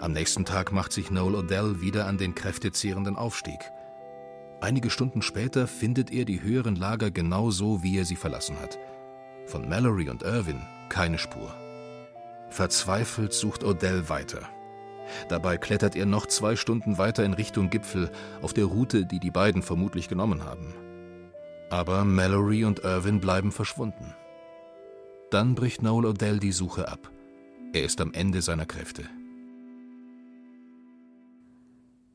Am 0.00 0.12
nächsten 0.12 0.44
Tag 0.44 0.72
macht 0.72 0.92
sich 0.92 1.10
Noel 1.10 1.34
Odell 1.34 1.80
wieder 1.80 2.06
an 2.06 2.18
den 2.18 2.34
kräftezehrenden 2.34 3.16
Aufstieg. 3.16 3.58
Einige 4.60 4.90
Stunden 4.90 5.22
später 5.22 5.66
findet 5.66 6.12
er 6.12 6.24
die 6.24 6.40
höheren 6.40 6.76
Lager 6.76 7.10
genau 7.10 7.50
so, 7.50 7.82
wie 7.82 7.98
er 7.98 8.04
sie 8.04 8.16
verlassen 8.16 8.60
hat. 8.60 8.78
Von 9.46 9.68
Mallory 9.68 10.08
und 10.08 10.22
Irwin 10.22 10.60
keine 10.88 11.18
Spur. 11.18 11.52
Verzweifelt 12.52 13.32
sucht 13.32 13.64
Odell 13.64 14.08
weiter. 14.10 14.48
Dabei 15.28 15.56
klettert 15.56 15.96
er 15.96 16.06
noch 16.06 16.26
zwei 16.26 16.54
Stunden 16.54 16.98
weiter 16.98 17.24
in 17.24 17.32
Richtung 17.32 17.70
Gipfel 17.70 18.10
auf 18.42 18.52
der 18.52 18.66
Route, 18.66 19.06
die 19.06 19.20
die 19.20 19.30
beiden 19.30 19.62
vermutlich 19.62 20.08
genommen 20.08 20.44
haben. 20.44 20.74
Aber 21.70 22.04
Mallory 22.04 22.64
und 22.64 22.80
Irwin 22.80 23.20
bleiben 23.20 23.52
verschwunden. 23.52 24.14
Dann 25.30 25.54
bricht 25.54 25.82
Noel 25.82 26.04
Odell 26.06 26.38
die 26.38 26.52
Suche 26.52 26.88
ab. 26.88 27.10
Er 27.72 27.84
ist 27.84 28.00
am 28.02 28.12
Ende 28.12 28.42
seiner 28.42 28.66
Kräfte. 28.66 29.04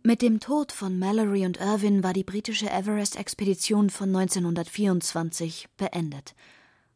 Mit 0.04 0.22
dem 0.22 0.40
Tod 0.40 0.72
von 0.72 1.00
Mallory 1.00 1.46
und 1.46 1.60
Irwin 1.60 2.04
war 2.04 2.14
die 2.14 2.24
britische 2.24 2.70
Everest-Expedition 2.70 3.90
von 3.90 4.16
1924 4.16 5.68
beendet. 5.78 6.36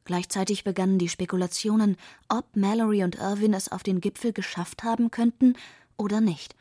Gleichzeitig 0.05 0.63
begannen 0.63 0.97
die 0.97 1.09
Spekulationen, 1.09 1.95
ob 2.27 2.55
Mallory 2.55 3.03
und 3.03 3.15
Irwin 3.15 3.53
es 3.53 3.71
auf 3.71 3.83
den 3.83 4.01
Gipfel 4.01 4.33
geschafft 4.33 4.83
haben 4.83 5.11
könnten 5.11 5.55
oder 5.97 6.21
nicht. 6.21 6.55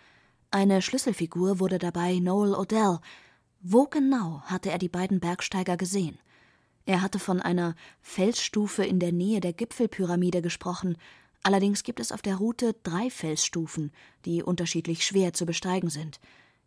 Eine 0.50 0.82
Schlüsselfigur 0.82 1.60
wurde 1.60 1.78
dabei 1.78 2.18
Noel 2.18 2.54
Odell. 2.54 2.98
Wo 3.62 3.84
genau 3.84 4.42
hatte 4.42 4.70
er 4.70 4.78
die 4.78 4.88
beiden 4.88 5.20
Bergsteiger 5.20 5.76
gesehen? 5.76 6.18
Er 6.86 7.02
hatte 7.02 7.18
von 7.18 7.40
einer 7.40 7.76
Felsstufe 8.00 8.84
in 8.84 8.98
der 8.98 9.12
Nähe 9.12 9.40
der 9.40 9.52
Gipfelpyramide 9.52 10.42
gesprochen. 10.42 10.96
Allerdings 11.42 11.82
gibt 11.84 12.00
es 12.00 12.10
auf 12.10 12.20
der 12.20 12.36
Route 12.36 12.74
drei 12.82 13.10
Felsstufen, 13.10 13.92
die 14.24 14.42
unterschiedlich 14.42 15.06
schwer 15.06 15.32
zu 15.32 15.46
besteigen 15.46 15.88
sind. 15.88 16.20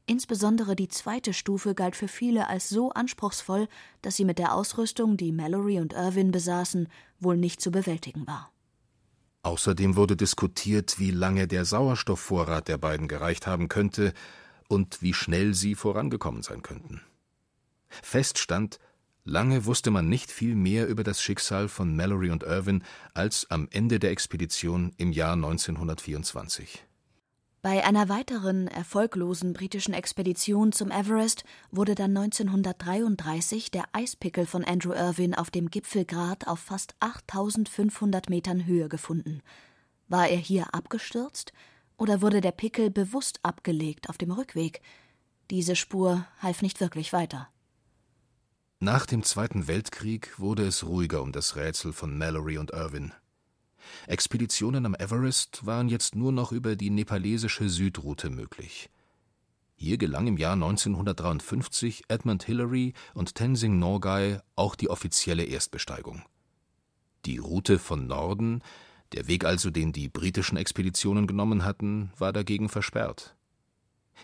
Insbesondere 0.05 0.75
die 0.75 0.89
zweite 0.89 1.33
Stufe 1.33 1.75
galt 1.75 1.95
für 1.95 2.09
viele 2.09 2.47
als 2.49 2.67
so 2.67 2.91
anspruchsvoll, 2.91 3.69
dass 4.01 4.17
sie 4.17 4.25
mit 4.25 4.37
der 4.37 4.53
Ausrüstung, 4.53 5.15
die 5.15 5.31
Mallory 5.31 5.79
und 5.79 5.93
Irwin 5.93 6.31
besaßen, 6.31 6.89
wohl 7.19 7.37
nicht 7.37 7.61
zu 7.61 7.71
bewältigen 7.71 8.27
war. 8.27 8.51
Außerdem 9.43 9.95
wurde 9.95 10.17
diskutiert, 10.17 10.99
wie 10.99 11.11
lange 11.11 11.47
der 11.47 11.63
Sauerstoffvorrat 11.63 12.67
der 12.67 12.77
beiden 12.77 13.07
gereicht 13.07 13.47
haben 13.47 13.69
könnte 13.69 14.13
und 14.67 15.01
wie 15.01 15.13
schnell 15.13 15.53
sie 15.53 15.75
vorangekommen 15.75 16.43
sein 16.43 16.63
könnten. 16.63 17.01
Fest 17.89 18.39
stand, 18.39 18.79
lange 19.23 19.65
wusste 19.65 19.91
man 19.91 20.09
nicht 20.09 20.31
viel 20.31 20.55
mehr 20.55 20.87
über 20.87 21.03
das 21.03 21.21
Schicksal 21.21 21.69
von 21.69 21.95
Mallory 21.95 22.29
und 22.31 22.43
Irwin 22.43 22.83
als 23.13 23.49
am 23.49 23.67
Ende 23.71 23.99
der 23.99 24.11
Expedition 24.11 24.93
im 24.97 25.11
Jahr 25.13 25.33
1924. 25.33 26.85
Bei 27.63 27.85
einer 27.85 28.09
weiteren 28.09 28.67
erfolglosen 28.67 29.53
britischen 29.53 29.93
Expedition 29.93 30.73
zum 30.73 30.91
Everest 30.91 31.45
wurde 31.71 31.95
dann 31.95 32.15
1933 32.15 33.71
der 33.71 33.85
Eispickel 33.93 34.45
von 34.45 34.65
Andrew 34.65 34.91
Irwin 34.91 35.33
auf 35.33 35.49
dem 35.49 35.69
Gipfelgrat 35.69 36.45
auf 36.45 36.59
fast 36.59 36.93
8500 36.99 38.29
Metern 38.29 38.65
Höhe 38.65 38.89
gefunden. 38.89 39.41
War 40.09 40.27
er 40.27 40.39
hier 40.39 40.73
abgestürzt 40.73 41.53
oder 41.95 42.21
wurde 42.21 42.41
der 42.41 42.51
Pickel 42.51 42.89
bewusst 42.89 43.39
abgelegt 43.43 44.09
auf 44.09 44.17
dem 44.17 44.31
Rückweg? 44.31 44.81
Diese 45.49 45.77
Spur 45.77 46.27
half 46.41 46.61
nicht 46.61 46.81
wirklich 46.81 47.13
weiter. 47.13 47.47
Nach 48.81 49.05
dem 49.05 49.23
Zweiten 49.23 49.69
Weltkrieg 49.69 50.37
wurde 50.37 50.67
es 50.67 50.85
ruhiger 50.85 51.21
um 51.21 51.31
das 51.31 51.55
Rätsel 51.55 51.93
von 51.93 52.17
Mallory 52.17 52.57
und 52.57 52.71
Irwin. 52.71 53.13
Expeditionen 54.07 54.85
am 54.85 54.95
Everest 54.95 55.65
waren 55.65 55.89
jetzt 55.89 56.15
nur 56.15 56.31
noch 56.31 56.51
über 56.51 56.75
die 56.75 56.89
nepalesische 56.89 57.69
Südroute 57.69 58.29
möglich. 58.29 58.89
Hier 59.75 59.97
gelang 59.97 60.27
im 60.27 60.37
Jahr 60.37 60.53
1953 60.53 62.03
Edmund 62.07 62.43
Hillary 62.43 62.93
und 63.13 63.35
Tenzing 63.35 63.79
Norgay 63.79 64.39
auch 64.55 64.75
die 64.75 64.89
offizielle 64.89 65.43
Erstbesteigung. 65.43 66.23
Die 67.25 67.37
Route 67.37 67.79
von 67.79 68.07
Norden, 68.07 68.61
der 69.13 69.27
Weg 69.27 69.45
also, 69.45 69.69
den 69.69 69.91
die 69.91 70.09
britischen 70.09 70.57
Expeditionen 70.57 71.27
genommen 71.27 71.65
hatten, 71.65 72.11
war 72.17 72.33
dagegen 72.33 72.69
versperrt. 72.69 73.35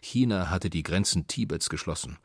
China 0.01 0.49
hatte 0.49 0.69
die 0.69 0.83
Grenzen 0.83 1.27
Tibets 1.27 1.69
geschlossen. 1.69 2.17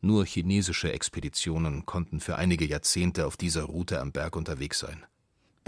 Nur 0.00 0.24
chinesische 0.24 0.92
Expeditionen 0.92 1.84
konnten 1.84 2.20
für 2.20 2.36
einige 2.36 2.64
Jahrzehnte 2.64 3.26
auf 3.26 3.36
dieser 3.36 3.64
Route 3.64 4.00
am 4.00 4.12
Berg 4.12 4.36
unterwegs 4.36 4.78
sein. 4.78 5.04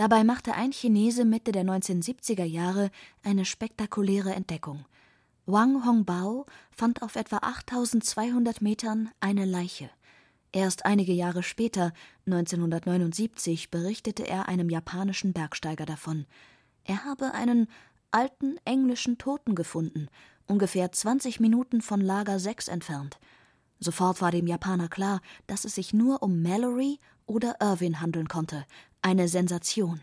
Dabei 0.00 0.24
machte 0.24 0.54
ein 0.54 0.72
Chinese 0.72 1.26
Mitte 1.26 1.52
der 1.52 1.62
1970er 1.62 2.44
Jahre 2.44 2.90
eine 3.22 3.44
spektakuläre 3.44 4.34
Entdeckung. 4.34 4.86
Wang 5.44 5.84
Hongbao 5.84 6.46
fand 6.70 7.02
auf 7.02 7.16
etwa 7.16 7.40
8200 7.42 8.62
Metern 8.62 9.10
eine 9.20 9.44
Leiche. 9.44 9.90
Erst 10.52 10.86
einige 10.86 11.12
Jahre 11.12 11.42
später, 11.42 11.92
1979, 12.24 13.70
berichtete 13.70 14.26
er 14.26 14.48
einem 14.48 14.70
japanischen 14.70 15.34
Bergsteiger 15.34 15.84
davon. 15.84 16.24
Er 16.84 17.04
habe 17.04 17.34
einen 17.34 17.68
alten 18.10 18.56
englischen 18.64 19.18
Toten 19.18 19.54
gefunden, 19.54 20.08
ungefähr 20.46 20.90
20 20.90 21.40
Minuten 21.40 21.82
von 21.82 22.00
Lager 22.00 22.38
6 22.38 22.68
entfernt. 22.68 23.18
Sofort 23.80 24.22
war 24.22 24.30
dem 24.30 24.46
Japaner 24.46 24.88
klar, 24.88 25.20
dass 25.46 25.66
es 25.66 25.74
sich 25.74 25.92
nur 25.92 26.22
um 26.22 26.40
Mallory 26.40 26.98
oder 27.26 27.56
Irwin 27.60 28.00
handeln 28.00 28.28
konnte, 28.28 28.64
eine 29.02 29.28
Sensation. 29.28 30.00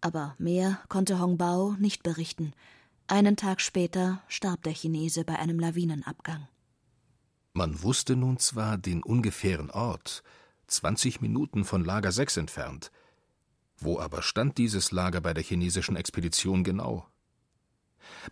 Aber 0.00 0.34
mehr 0.38 0.80
konnte 0.88 1.18
Hongbao 1.18 1.76
nicht 1.78 2.02
berichten. 2.02 2.52
Einen 3.06 3.36
Tag 3.36 3.60
später 3.60 4.22
starb 4.28 4.62
der 4.62 4.72
Chinese 4.72 5.24
bei 5.24 5.38
einem 5.38 5.58
Lawinenabgang. 5.58 6.48
Man 7.52 7.82
wusste 7.82 8.16
nun 8.16 8.38
zwar 8.38 8.78
den 8.78 9.02
ungefähren 9.02 9.70
Ort, 9.70 10.22
20 10.66 11.20
Minuten 11.20 11.64
von 11.64 11.84
Lager 11.84 12.12
6 12.12 12.38
entfernt. 12.38 12.90
Wo 13.76 13.98
aber 13.98 14.22
stand 14.22 14.58
dieses 14.58 14.90
Lager 14.90 15.20
bei 15.20 15.34
der 15.34 15.44
chinesischen 15.44 15.96
Expedition 15.96 16.64
genau? 16.64 17.06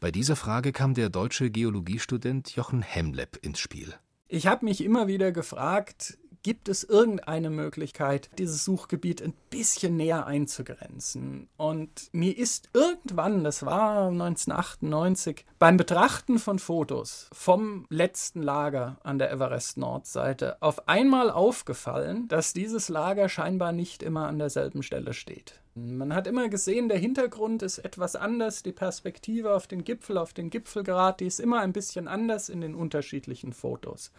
Bei 0.01 0.11
dieser 0.11 0.37
Frage 0.37 0.73
kam 0.73 0.95
der 0.95 1.09
deutsche 1.09 1.51
Geologiestudent 1.51 2.55
Jochen 2.57 2.83
Hemlepp 2.83 3.39
ins 3.43 3.59
Spiel. 3.59 3.95
Ich 4.29 4.47
habe 4.47 4.65
mich 4.65 4.83
immer 4.83 5.07
wieder 5.07 5.33
gefragt, 5.33 6.19
Gibt 6.43 6.69
es 6.69 6.83
irgendeine 6.83 7.51
Möglichkeit, 7.51 8.29
dieses 8.37 8.65
Suchgebiet 8.65 9.23
ein 9.23 9.33
bisschen 9.51 9.97
näher 9.97 10.27
einzugrenzen? 10.27 11.49
Und 11.57 12.09
mir 12.11 12.37
ist 12.37 12.69
irgendwann, 12.73 13.45
das 13.45 13.65
war 13.65 14.09
1998, 14.09 15.47
beim 15.61 15.77
Betrachten 15.77 16.41
von 16.41 16.59
Fotos 16.59 17.29
vom 17.33 17.87
letzten 17.91 18.43
Lager 18.43 18.97
an 19.05 19.21
der 19.21 19.31
Everest-Nordseite 19.31 20.61
auf 20.61 20.89
einmal 20.89 21.31
aufgefallen, 21.31 22.27
dass 22.27 22.53
dieses 22.53 22.89
Lager 22.89 23.29
scheinbar 23.29 23.71
nicht 23.71 24.03
immer 24.03 24.27
an 24.27 24.41
derselben 24.41 24.83
Stelle 24.83 25.15
steht. 25.15 25.61
Man 25.77 26.13
hat 26.13 26.27
immer 26.27 26.49
gesehen, 26.49 26.89
der 26.89 26.99
Hintergrund 26.99 27.63
ist 27.63 27.79
etwas 27.79 28.17
anders, 28.17 28.65
die 28.65 28.73
Perspektive 28.73 29.55
auf 29.55 29.69
den 29.69 29.85
Gipfel, 29.85 30.19
auf 30.19 30.33
den 30.33 30.51
Gipfelgrad, 30.51 31.21
die 31.21 31.27
ist 31.27 31.39
immer 31.39 31.61
ein 31.61 31.73
bisschen 31.73 32.09
anders 32.09 32.49
in 32.49 32.61
den 32.61 32.75
unterschiedlichen 32.75 33.53
Fotos. 33.53 34.11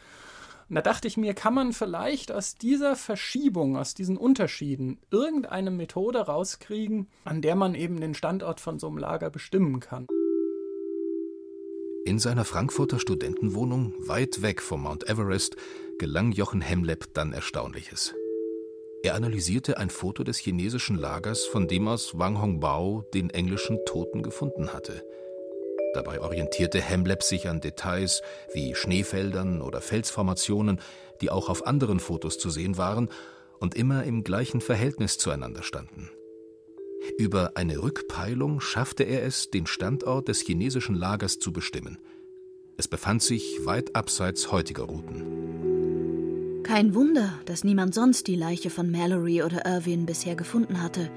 Und 0.70 0.76
da 0.76 0.82
dachte 0.82 1.08
ich 1.08 1.18
mir, 1.18 1.34
kann 1.34 1.54
man 1.54 1.74
vielleicht 1.74 2.32
aus 2.32 2.56
dieser 2.56 2.96
Verschiebung, 2.96 3.78
aus 3.78 3.94
diesen 3.94 4.18
Unterschieden 4.18 5.00
irgendeine 5.12 5.72
Methode 5.72 6.20
rauskriegen, 6.20 7.08
an 7.26 7.42
der 7.42 7.56
man 7.56 7.76
eben 7.76 8.00
den 8.00 8.14
Standort 8.14 8.60
von 8.60 8.80
so 8.80 8.88
einem 8.88 8.98
Lager 8.98 9.30
bestimmen 9.30 9.80
kann. 9.80 10.08
In 12.06 12.20
seiner 12.20 12.44
Frankfurter 12.44 13.00
Studentenwohnung, 13.00 13.94
weit 14.00 14.42
weg 14.42 14.62
vom 14.62 14.84
Mount 14.84 15.10
Everest, 15.10 15.56
gelang 16.00 16.34
Jochen 16.34 16.60
Hemleb 16.60 17.14
dann 17.14 17.32
Erstaunliches. 17.32 18.14
Er 19.04 19.16
analysierte 19.16 19.78
ein 19.78 19.90
Foto 19.90 20.24
des 20.24 20.38
chinesischen 20.38 20.98
Lagers, 20.98 21.46
von 21.46 21.68
dem 21.68 21.88
aus 21.88 22.18
Wang 22.18 22.42
Hongbao 22.42 23.04
den 23.14 23.30
englischen 23.30 23.80
Toten 23.86 24.22
gefunden 24.22 24.74
hatte. 24.74 25.06
Dabei 25.94 26.20
orientierte 26.22 26.82
Hemleb 26.82 27.22
sich 27.24 27.48
an 27.48 27.62
Details 27.62 28.22
wie 28.54 28.74
Schneefeldern 28.74 29.62
oder 29.62 29.80
Felsformationen, 29.80 30.80
die 31.22 31.30
auch 31.30 31.50
auf 31.50 31.68
anderen 31.68 32.00
Fotos 32.00 32.38
zu 32.40 32.50
sehen 32.50 32.78
waren 32.78 33.10
und 33.60 33.76
immer 33.76 34.04
im 34.04 34.24
gleichen 34.24 34.60
Verhältnis 34.60 35.18
zueinander 35.18 35.64
standen. 35.64 36.10
Über 37.18 37.52
eine 37.56 37.82
Rückpeilung 37.82 38.60
schaffte 38.60 39.04
er 39.04 39.24
es, 39.24 39.52
den 39.52 39.68
Standort 39.68 40.28
des 40.28 40.42
chinesischen 40.42 40.96
Lagers 40.96 41.38
zu 41.38 41.54
bestimmen. 41.54 42.00
Es 42.78 42.88
befand 42.88 43.22
sich 43.22 43.66
weit 43.66 43.96
abseits 43.96 44.52
heutiger 44.52 44.84
Routen. 44.84 46.64
Kein 46.64 46.96
Wunder, 46.96 47.34
dass 47.46 47.64
niemand 47.64 47.94
sonst 47.94 48.28
die 48.28 48.36
Leiche 48.36 48.70
von 48.70 48.90
Mallory 48.90 49.44
oder 49.44 49.66
Irwin 49.66 50.06
bisher 50.06 50.36
gefunden 50.36 50.82
hatte. 50.82 51.12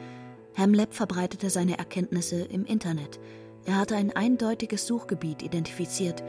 Hamleb 0.55 0.93
verbreitete 0.93 1.51
seine 1.51 1.79
Erkenntnisse 1.79 2.43
im 2.43 2.65
Internet. 2.65 3.21
Er 3.67 3.77
hatte 3.77 3.97
ein 3.97 4.15
eindeutiges 4.15 4.87
Suchgebiet 4.87 5.43
identifiziert. 5.43 6.23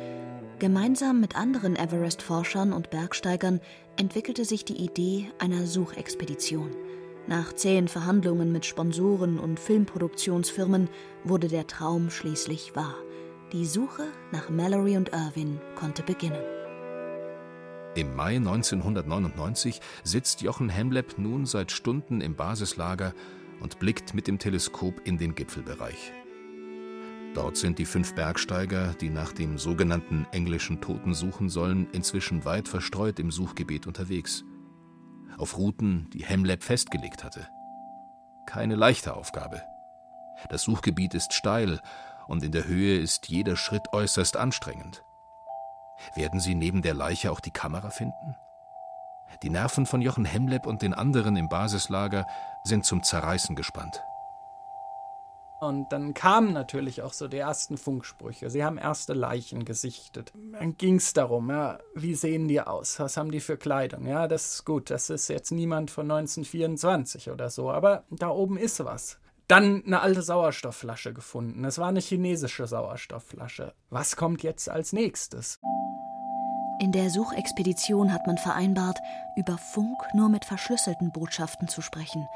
Gemeinsam 0.57 1.21
mit 1.21 1.35
anderen 1.35 1.75
Everest-Forschern 1.75 2.73
und 2.73 2.89
Bergsteigern 2.89 3.61
entwickelte 3.95 4.43
sich 4.43 4.65
die 4.65 4.83
Idee 4.83 5.27
einer 5.37 5.67
Suchexpedition. 5.67 6.75
Nach 7.27 7.53
zähen 7.53 7.87
Verhandlungen 7.87 8.51
mit 8.51 8.65
Sponsoren 8.65 9.37
und 9.37 9.59
Filmproduktionsfirmen 9.59 10.89
wurde 11.23 11.47
der 11.47 11.67
Traum 11.67 12.09
schließlich 12.09 12.75
wahr. 12.75 12.95
Die 13.53 13.65
Suche 13.65 14.05
nach 14.31 14.49
Mallory 14.49 14.97
und 14.97 15.09
Irwin 15.09 15.61
konnte 15.75 16.01
beginnen. 16.01 16.41
Im 17.95 18.15
Mai 18.15 18.37
1999 18.37 19.79
sitzt 20.03 20.41
Jochen 20.41 20.69
Hemleb 20.69 21.17
nun 21.17 21.45
seit 21.45 21.71
Stunden 21.71 22.21
im 22.21 22.35
Basislager 22.35 23.13
und 23.59 23.77
blickt 23.79 24.13
mit 24.13 24.27
dem 24.27 24.39
Teleskop 24.39 25.01
in 25.05 25.17
den 25.17 25.35
Gipfelbereich. 25.35 26.13
Dort 27.37 27.55
sind 27.55 27.77
die 27.77 27.85
fünf 27.85 28.15
Bergsteiger, 28.15 28.95
die 28.95 29.11
nach 29.11 29.31
dem 29.31 29.59
sogenannten 29.59 30.25
englischen 30.31 30.81
Toten 30.81 31.13
suchen 31.13 31.49
sollen, 31.49 31.87
inzwischen 31.91 32.45
weit 32.45 32.67
verstreut 32.67 33.19
im 33.19 33.29
Suchgebiet 33.29 33.85
unterwegs. 33.85 34.43
Auf 35.37 35.55
Routen, 35.55 36.09
die 36.13 36.25
Hemleb 36.25 36.63
festgelegt 36.63 37.23
hatte. 37.23 37.47
Keine 38.47 38.73
leichte 38.73 39.13
Aufgabe. 39.15 39.61
Das 40.49 40.63
Suchgebiet 40.63 41.13
ist 41.13 41.31
steil 41.31 41.79
und 42.27 42.43
in 42.43 42.51
der 42.51 42.65
Höhe 42.65 42.97
ist 42.97 43.27
jeder 43.29 43.55
Schritt 43.55 43.93
äußerst 43.93 44.35
anstrengend. 44.35 45.03
Werden 46.15 46.39
sie 46.39 46.55
neben 46.55 46.81
der 46.81 46.95
Leiche 46.95 47.31
auch 47.31 47.39
die 47.39 47.51
Kamera 47.51 47.91
finden? 47.91 48.35
Die 49.43 49.51
Nerven 49.51 49.85
von 49.85 50.01
Jochen 50.01 50.25
Hemleb 50.25 50.65
und 50.65 50.81
den 50.81 50.95
anderen 50.95 51.35
im 51.35 51.49
Basislager 51.49 52.25
sind 52.63 52.83
zum 52.83 53.03
Zerreißen 53.03 53.55
gespannt. 53.55 54.01
Und 55.59 55.91
dann 55.91 56.13
kamen 56.13 56.53
natürlich 56.53 57.01
auch 57.01 57.13
so 57.13 57.27
die 57.27 57.37
ersten 57.37 57.77
Funksprüche. 57.77 58.49
Sie 58.49 58.63
haben 58.63 58.77
erste 58.77 59.13
Leichen 59.13 59.65
gesichtet. 59.65 60.31
Dann 60.51 60.77
ging 60.77 60.97
es 60.97 61.13
darum, 61.13 61.49
ja, 61.49 61.79
wie 61.95 62.13
sehen 62.13 62.47
die 62.47 62.61
aus? 62.61 62.99
Was 62.99 63.17
haben 63.17 63.31
die 63.31 63.39
für 63.39 63.57
Kleidung? 63.57 64.05
Ja, 64.05 64.27
das 64.27 64.53
ist 64.53 64.65
gut. 64.65 64.91
Das 64.91 65.09
ist 65.09 65.29
jetzt 65.29 65.51
niemand 65.51 65.89
von 65.89 66.11
1924 66.11 67.31
oder 67.31 67.49
so. 67.49 67.71
Aber 67.71 68.03
da 68.11 68.29
oben 68.29 68.57
ist 68.57 68.83
was. 68.85 69.17
Dann 69.47 69.83
eine 69.85 70.01
alte 70.01 70.21
Sauerstoffflasche 70.21 71.13
gefunden. 71.13 71.63
Es 71.65 71.79
war 71.79 71.87
eine 71.87 72.01
chinesische 72.01 72.67
Sauerstoffflasche. 72.67 73.73
Was 73.89 74.15
kommt 74.15 74.43
jetzt 74.43 74.69
als 74.69 74.93
nächstes? 74.93 75.59
In 76.79 76.91
der 76.91 77.09
Suchexpedition 77.09 78.13
hat 78.13 78.27
man 78.27 78.37
vereinbart, 78.37 78.99
über 79.35 79.57
Funk 79.57 79.97
nur 80.13 80.29
mit 80.29 80.45
verschlüsselten 80.45 81.11
Botschaften 81.11 81.67
zu 81.67 81.81
sprechen. 81.81 82.27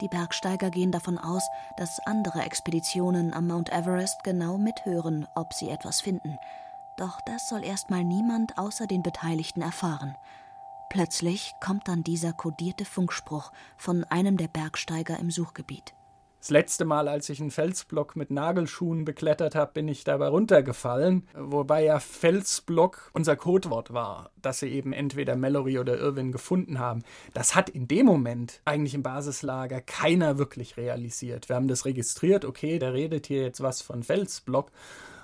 Die 0.00 0.08
Bergsteiger 0.08 0.70
gehen 0.70 0.92
davon 0.92 1.18
aus, 1.18 1.48
dass 1.76 2.00
andere 2.06 2.42
Expeditionen 2.42 3.34
am 3.34 3.46
Mount 3.46 3.70
Everest 3.70 4.24
genau 4.24 4.56
mithören, 4.56 5.26
ob 5.34 5.52
sie 5.52 5.68
etwas 5.68 6.00
finden. 6.00 6.38
Doch 6.96 7.20
das 7.20 7.48
soll 7.48 7.64
erstmal 7.64 8.04
niemand 8.04 8.56
außer 8.58 8.86
den 8.86 9.02
Beteiligten 9.02 9.62
erfahren. 9.62 10.16
Plötzlich 10.88 11.54
kommt 11.60 11.86
dann 11.86 12.02
dieser 12.02 12.32
kodierte 12.32 12.84
Funkspruch 12.84 13.52
von 13.76 14.04
einem 14.04 14.36
der 14.36 14.48
Bergsteiger 14.48 15.18
im 15.18 15.30
Suchgebiet. 15.30 15.94
Das 16.40 16.48
letzte 16.48 16.86
Mal, 16.86 17.06
als 17.06 17.28
ich 17.28 17.38
einen 17.38 17.50
Felsblock 17.50 18.16
mit 18.16 18.30
Nagelschuhen 18.30 19.04
beklettert 19.04 19.54
habe, 19.54 19.74
bin 19.74 19.88
ich 19.88 20.04
dabei 20.04 20.28
runtergefallen, 20.28 21.28
wobei 21.34 21.84
ja 21.84 22.00
Felsblock 22.00 23.10
unser 23.12 23.36
Codewort 23.36 23.92
war, 23.92 24.30
dass 24.40 24.60
sie 24.60 24.70
eben 24.70 24.94
entweder 24.94 25.36
Mallory 25.36 25.78
oder 25.78 25.98
Irwin 25.98 26.32
gefunden 26.32 26.78
haben. 26.78 27.02
Das 27.34 27.54
hat 27.54 27.68
in 27.68 27.88
dem 27.88 28.06
Moment 28.06 28.62
eigentlich 28.64 28.94
im 28.94 29.02
Basislager 29.02 29.82
keiner 29.82 30.38
wirklich 30.38 30.78
realisiert. 30.78 31.50
Wir 31.50 31.56
haben 31.56 31.68
das 31.68 31.84
registriert, 31.84 32.46
okay, 32.46 32.78
der 32.78 32.94
redet 32.94 33.26
hier 33.26 33.42
jetzt 33.42 33.62
was 33.62 33.82
von 33.82 34.02
Felsblock. 34.02 34.70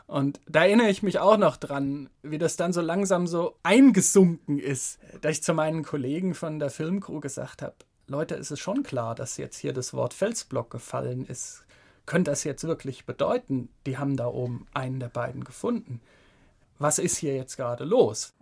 Und 0.07 0.39
da 0.47 0.67
erinnere 0.67 0.91
ich 0.91 1.03
mich 1.03 1.19
auch 1.19 1.39
noch 1.39 1.57
dran, 1.57 2.11
wie 2.23 2.39
das 2.39 2.57
dann 2.57 2.75
so 2.75 2.83
langsam 2.83 3.27
so 3.27 3.57
eingesunken 3.63 4.59
ist, 4.59 4.99
dass 5.23 5.33
ich 5.33 5.43
zu 5.43 5.55
meinen 5.55 5.83
Kollegen 5.83 6.35
von 6.35 6.59
der 6.59 6.69
Filmcrew 6.69 7.21
gesagt 7.21 7.63
habe, 7.63 7.75
Leute, 8.09 8.37
ist 8.37 8.53
es 8.53 8.61
schon 8.61 8.85
klar, 8.85 9.17
dass 9.17 9.37
jetzt 9.37 9.59
hier 9.59 9.73
das 9.73 9.93
Wort 9.93 10.15
Felsblock 10.15 10.71
gefallen 10.71 11.27
ist. 11.27 11.65
Könnte 12.07 12.31
das 12.31 12.45
jetzt 12.45 12.63
wirklich 12.63 13.05
bedeuten, 13.05 13.69
die 13.85 13.99
haben 13.99 14.17
da 14.17 14.29
oben 14.29 14.69
einen 14.73 15.01
der 15.01 15.09
beiden 15.09 15.43
gefunden? 15.43 16.01
Was 16.79 17.01
ist 17.01 17.17
hier 17.17 17.35
jetzt 17.35 17.57
gerade 17.57 17.85
los? 17.85 18.33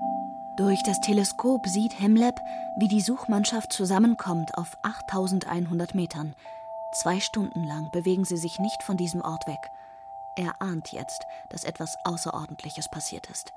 Durch 0.58 0.82
das 0.84 1.00
Teleskop 1.00 1.66
sieht 1.66 1.98
Hemleb, 1.98 2.34
wie 2.78 2.88
die 2.88 3.00
Suchmannschaft 3.00 3.72
zusammenkommt 3.72 4.54
auf 4.54 4.76
8100 4.82 5.94
Metern. 5.94 6.34
Zwei 7.02 7.18
Stunden 7.18 7.64
lang 7.64 7.90
bewegen 7.92 8.26
sie 8.26 8.36
sich 8.36 8.58
nicht 8.58 8.82
von 8.82 8.98
diesem 8.98 9.22
Ort 9.22 9.46
weg. 9.48 9.70
Er 10.36 10.60
ahnt 10.60 10.92
jetzt, 10.92 11.22
dass 11.50 11.64
etwas 11.64 11.96
Außerordentliches 12.04 12.90
passiert 12.90 13.30
ist. 13.30 13.52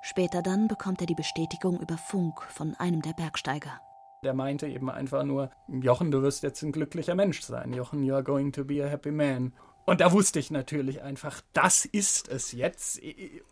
Später 0.00 0.42
dann 0.42 0.66
bekommt 0.66 1.00
er 1.00 1.06
die 1.06 1.14
Bestätigung 1.14 1.78
über 1.78 1.96
Funk 1.96 2.42
von 2.42 2.74
einem 2.78 3.02
der 3.02 3.12
Bergsteiger. 3.12 3.80
Der 4.24 4.34
meinte 4.34 4.66
eben 4.66 4.90
einfach 4.90 5.22
nur, 5.22 5.50
Jochen, 5.68 6.10
du 6.10 6.22
wirst 6.22 6.42
jetzt 6.42 6.62
ein 6.62 6.72
glücklicher 6.72 7.14
Mensch 7.14 7.42
sein. 7.42 7.74
Jochen, 7.74 8.02
you 8.02 8.14
are 8.14 8.24
going 8.24 8.52
to 8.52 8.64
be 8.64 8.82
a 8.82 8.88
happy 8.88 9.10
man. 9.10 9.52
Und 9.84 10.00
da 10.00 10.12
wusste 10.12 10.38
ich 10.38 10.50
natürlich 10.50 11.02
einfach, 11.02 11.42
das 11.52 11.84
ist 11.84 12.28
es 12.28 12.52
jetzt, 12.52 13.00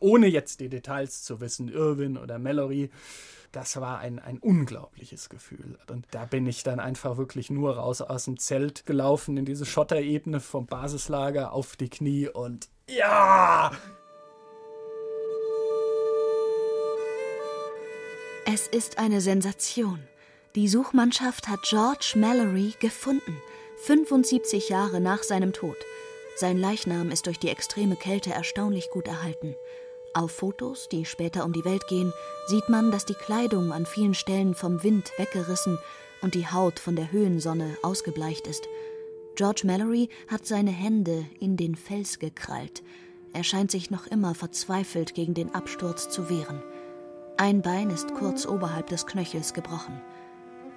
ohne 0.01 0.29
jetzt 0.29 0.61
die 0.61 0.71
Details 0.71 1.23
zu 1.25 1.41
wissen, 1.41 1.69
Irwin 1.69 2.17
oder 2.17 2.39
Mallory. 2.39 2.91
Das 3.53 3.79
war 3.79 3.99
ein, 3.99 4.19
ein 4.19 4.39
unglaubliches 4.39 5.29
Gefühl. 5.29 5.79
Und 5.91 6.07
da 6.13 6.25
bin 6.25 6.47
ich 6.47 6.63
dann 6.63 6.81
einfach 6.81 7.19
wirklich 7.19 7.51
nur 7.51 7.77
raus 7.77 8.01
aus 8.01 8.25
dem 8.25 8.39
Zelt 8.39 8.87
gelaufen, 8.87 9.37
in 9.37 9.45
diese 9.45 9.67
Schotterebene 9.67 10.41
vom 10.41 10.65
Basislager 10.65 11.53
auf 11.53 11.77
die 11.77 11.91
Knie 11.91 12.29
und 12.29 12.71
ja! 12.89 13.73
Es 18.47 18.67
ist 18.67 18.99
eine 18.99 19.21
Sensation. 19.21 20.01
Die 20.55 20.69
Suchmannschaft 20.69 21.49
hat 21.49 21.63
George 21.63 22.13
Mallory 22.17 22.75
gefunden, 22.79 23.39
75 23.85 24.69
Jahre 24.69 25.01
nach 25.01 25.23
seinem 25.23 25.55
Tod. 25.55 25.79
Sein 26.37 26.59
Leichnam 26.59 27.11
ist 27.11 27.25
durch 27.25 27.39
die 27.39 27.49
extreme 27.49 27.97
Kälte 27.97 28.33
erstaunlich 28.33 28.91
gut 28.91 29.09
erhalten. 29.09 29.57
Auf 30.13 30.31
Fotos, 30.33 30.91
die 30.91 31.07
später 31.07 31.47
um 31.47 31.55
die 31.55 31.65
Welt 31.65 31.89
gehen, 31.89 32.13
sieht 32.49 32.69
man, 32.69 32.91
dass 32.91 33.07
die 33.07 33.15
Kleidung 33.15 33.73
an 33.73 33.87
vielen 33.87 34.13
Stellen 34.13 34.55
vom 34.55 34.83
Wind 34.83 35.11
weggerissen 35.17 35.79
und 36.21 36.35
die 36.35 36.47
Haut 36.47 36.79
von 36.79 36.97
der 36.97 37.11
Höhensonne 37.11 37.79
ausgebleicht 37.81 38.47
ist. 38.47 38.69
George 39.37 39.63
Mallory 39.65 40.11
hat 40.29 40.45
seine 40.45 40.71
Hände 40.71 41.25
in 41.41 41.57
den 41.57 41.77
Fels 41.77 42.19
gekrallt. 42.19 42.83
Er 43.33 43.43
scheint 43.43 43.71
sich 43.71 43.91
noch 43.91 44.07
immer 44.07 44.35
verzweifelt 44.35 45.15
gegen 45.15 45.33
den 45.33 45.55
Absturz 45.55 46.11
zu 46.11 46.29
wehren. 46.29 46.63
Ein 47.39 47.63
Bein 47.63 47.89
ist 47.89 48.13
kurz 48.13 48.45
oberhalb 48.45 48.89
des 48.89 49.07
Knöchels 49.07 49.55
gebrochen. 49.55 49.99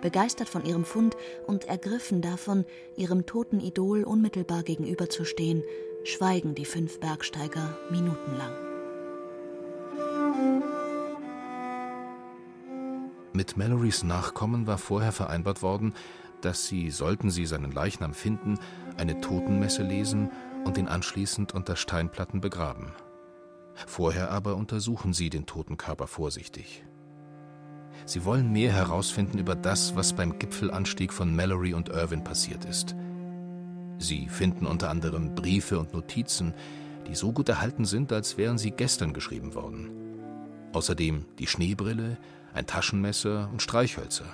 Begeistert 0.02 0.50
von 0.50 0.66
ihrem 0.66 0.86
Fund 0.86 1.16
und 1.48 1.66
ergriffen 1.66 2.22
davon, 2.22 2.66
ihrem 2.96 3.26
toten 3.26 3.60
Idol 3.60 4.04
unmittelbar 4.04 4.64
gegenüberzustehen, 4.64 5.64
schweigen 6.04 6.56
die 6.56 6.66
fünf 6.66 7.00
Bergsteiger 7.00 7.78
minutenlang. 7.90 8.54
Mit 13.34 13.58
Mallorys 13.58 14.04
Nachkommen 14.04 14.66
war 14.66 14.78
vorher 14.78 15.12
vereinbart 15.12 15.62
worden, 15.62 15.94
dass 16.42 16.68
sie, 16.68 16.92
sollten 16.92 17.32
sie 17.32 17.46
seinen 17.46 17.72
Leichnam 17.72 18.14
finden, 18.14 18.60
eine 18.98 19.20
Totenmesse 19.20 19.84
lesen 19.84 20.32
und 20.64 20.78
ihn 20.78 20.88
anschließend 20.88 21.54
unter 21.54 21.76
Steinplatten 21.76 22.40
begraben. 22.40 22.94
Vorher 23.88 24.32
aber 24.32 24.56
untersuchen 24.56 25.12
sie 25.12 25.30
den 25.30 25.46
toten 25.46 25.76
Körper 25.76 26.08
vorsichtig. 26.08 26.86
Sie 28.06 28.26
wollen 28.26 28.52
mehr 28.52 28.72
herausfinden 28.72 29.40
über 29.40 29.56
das, 29.56 29.96
was 29.96 30.14
beim 30.14 30.38
Gipfelanstieg 30.38 31.12
von 31.12 31.36
Mallory 31.36 31.74
und 31.74 31.90
Irwin 31.90 32.24
passiert 32.24 32.66
ist. 32.66 32.96
Sie 33.98 34.28
finden 34.28 34.66
unter 34.66 34.90
anderem 34.90 35.36
Briefe 35.36 35.80
und 35.80 35.94
Notizen, 35.94 36.54
die 37.08 37.16
so 37.16 37.32
gut 37.32 37.50
erhalten 37.50 37.86
sind, 37.86 38.12
als 38.12 38.38
wären 38.38 38.58
sie 38.58 38.72
gestern 38.72 39.14
geschrieben 39.14 39.56
worden. 39.56 39.90
Außerdem 40.74 41.26
die 41.40 41.48
Schneebrille, 41.48 42.18
ein 42.54 42.68
Taschenmesser 42.68 43.50
und 43.52 43.62
Streichhölzer. 43.62 44.26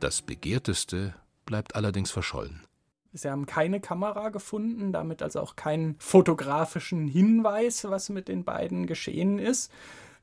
Das 0.00 0.22
Begehrteste 0.22 1.14
bleibt 1.46 1.74
allerdings 1.74 2.10
verschollen. 2.10 2.62
Sie 3.12 3.30
haben 3.30 3.46
keine 3.46 3.80
Kamera 3.80 4.28
gefunden, 4.28 4.92
damit 4.92 5.22
also 5.22 5.40
auch 5.40 5.56
keinen 5.56 5.96
fotografischen 5.98 7.08
Hinweis, 7.08 7.84
was 7.88 8.10
mit 8.10 8.28
den 8.28 8.44
beiden 8.44 8.86
geschehen 8.86 9.38
ist. 9.38 9.72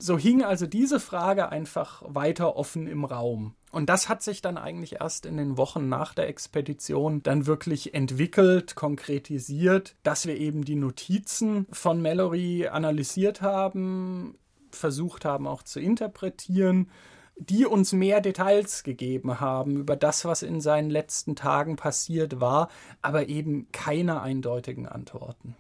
So 0.04 0.18
hing 0.18 0.44
also 0.44 0.66
diese 0.68 1.00
Frage 1.00 1.48
einfach 1.48 2.04
weiter 2.06 2.58
offen 2.58 2.88
im 2.88 3.06
Raum. 3.06 3.56
Und 3.72 3.88
das 3.88 4.10
hat 4.10 4.22
sich 4.22 4.42
dann 4.42 4.58
eigentlich 4.58 5.00
erst 5.00 5.26
in 5.26 5.38
den 5.38 5.56
Wochen 5.56 5.88
nach 5.88 6.14
der 6.14 6.28
Expedition 6.28 7.24
dann 7.24 7.46
wirklich 7.46 7.94
entwickelt, 7.94 8.76
konkretisiert, 8.76 9.96
dass 10.04 10.26
wir 10.26 10.36
eben 10.38 10.66
die 10.66 10.76
Notizen 10.76 11.68
von 11.72 12.02
Mallory 12.02 12.68
analysiert 12.68 13.42
haben, 13.42 14.36
versucht 14.72 15.24
haben 15.24 15.48
auch 15.48 15.64
zu 15.64 15.80
interpretieren 15.80 16.90
die 17.36 17.66
uns 17.66 17.94
mehr 17.94 18.22
Details 18.22 18.84
gegeben 18.84 19.40
haben 19.40 19.78
über 19.78 19.96
das, 19.96 20.24
was 20.24 20.44
in 20.44 20.62
seinen 20.62 20.92
letzten 20.92 21.36
Tagen 21.36 21.78
passiert 21.78 22.40
war, 22.40 22.70
aber 23.02 23.28
eben 23.28 23.72
keine 23.72 24.22
eindeutigen 24.22 24.86
Antworten. 24.86 25.56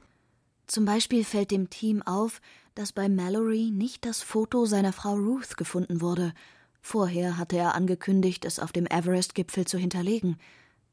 Zum 0.68 0.86
Beispiel 0.86 1.24
fällt 1.24 1.52
dem 1.52 1.70
Team 1.70 2.02
auf, 2.04 2.42
dass 2.76 2.92
bei 2.92 3.10
Mallory 3.10 3.72
nicht 3.72 4.06
das 4.06 4.22
Foto 4.22 4.66
seiner 4.66 4.94
Frau 4.94 5.16
Ruth 5.16 5.58
gefunden 5.58 6.02
wurde. 6.02 6.34
Vorher 6.82 7.38
hatte 7.38 7.58
er 7.58 7.76
angekündigt, 7.76 8.46
es 8.46 8.60
auf 8.60 8.72
dem 8.72 8.86
Everest-Gipfel 8.88 9.66
zu 9.66 9.78
hinterlegen. 9.78 10.38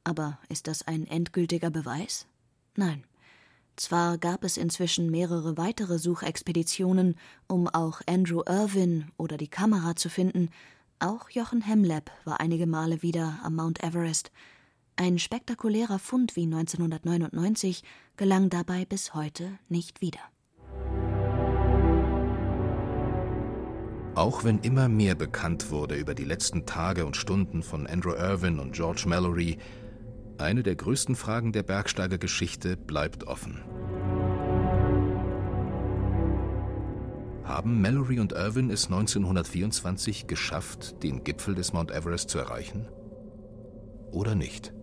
Aber 0.04 0.38
ist 0.48 0.66
das 0.66 0.86
ein 0.86 1.06
endgültiger 1.06 1.70
Beweis? 1.70 2.26
Nein. 2.76 3.04
Zwar 3.76 4.18
gab 4.18 4.44
es 4.44 4.56
inzwischen 4.56 5.10
mehrere 5.10 5.56
weitere 5.56 5.98
Suchexpeditionen, 5.98 7.16
um 7.46 7.66
auch 7.66 8.02
Andrew 8.06 8.42
Irwin 8.46 9.10
oder 9.16 9.38
die 9.38 9.48
Kamera 9.48 9.96
zu 9.96 10.10
finden, 10.10 10.50
auch 11.02 11.30
Jochen 11.30 11.62
Hemleb 11.62 12.10
war 12.24 12.40
einige 12.40 12.66
Male 12.66 13.00
wieder 13.00 13.38
am 13.42 13.56
Mount 13.56 13.82
Everest. 13.82 14.30
Ein 14.96 15.18
spektakulärer 15.18 15.98
Fund 15.98 16.36
wie 16.36 16.42
1999 16.42 17.82
gelang 18.18 18.50
dabei 18.50 18.84
bis 18.84 19.14
heute 19.14 19.58
nicht 19.70 20.02
wieder. 20.02 20.20
Auch 24.20 24.44
wenn 24.44 24.58
immer 24.58 24.90
mehr 24.90 25.14
bekannt 25.14 25.70
wurde 25.70 25.94
über 25.94 26.14
die 26.14 26.26
letzten 26.26 26.66
Tage 26.66 27.06
und 27.06 27.16
Stunden 27.16 27.62
von 27.62 27.86
Andrew 27.86 28.12
Irwin 28.12 28.58
und 28.58 28.74
George 28.74 29.04
Mallory, 29.06 29.56
eine 30.36 30.62
der 30.62 30.76
größten 30.76 31.16
Fragen 31.16 31.52
der 31.52 31.62
Bergsteigergeschichte 31.62 32.76
bleibt 32.76 33.24
offen. 33.24 33.62
Haben 37.44 37.80
Mallory 37.80 38.20
und 38.20 38.32
Irwin 38.32 38.68
es 38.68 38.88
1924 38.88 40.26
geschafft, 40.26 41.02
den 41.02 41.24
Gipfel 41.24 41.54
des 41.54 41.72
Mount 41.72 41.90
Everest 41.90 42.28
zu 42.28 42.38
erreichen? 42.38 42.88
Oder 44.12 44.34
nicht? 44.34 44.74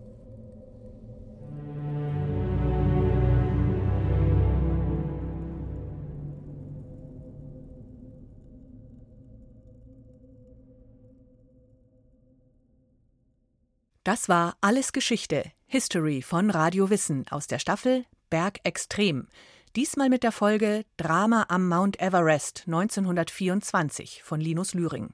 Das 14.08 14.30
war 14.30 14.56
Alles 14.62 14.94
Geschichte, 14.94 15.52
History 15.66 16.22
von 16.22 16.50
Radio 16.50 16.90
Wissen 16.90 17.26
aus 17.30 17.48
der 17.48 17.60
Staffel 17.60 18.06
Berg 18.30 18.60
Extrem. 18.64 19.28
Diesmal 19.76 20.08
mit 20.08 20.24
der 20.24 20.32
Folge 20.32 20.86
Drama 20.96 21.48
am 21.50 21.68
Mount 21.68 22.00
Everest 22.00 22.64
1924 22.68 24.24
von 24.24 24.40
Linus 24.40 24.74
Lühring. 24.74 25.10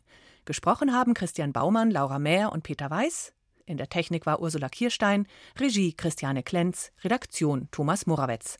Gesprochen 0.45 0.93
haben 0.93 1.15
Christian 1.15 1.53
Baumann, 1.53 1.89
Laura 1.89 2.19
Mähr 2.19 2.51
und 2.51 2.61
Peter 2.61 2.91
Weiß. 2.91 3.33
In 3.65 3.77
der 3.77 3.89
Technik 3.89 4.27
war 4.27 4.41
Ursula 4.41 4.69
Kirstein, 4.69 5.25
Regie 5.59 5.93
Christiane 5.93 6.43
Klenz, 6.43 6.91
Redaktion 7.03 7.69
Thomas 7.71 8.05
Morawetz. 8.05 8.59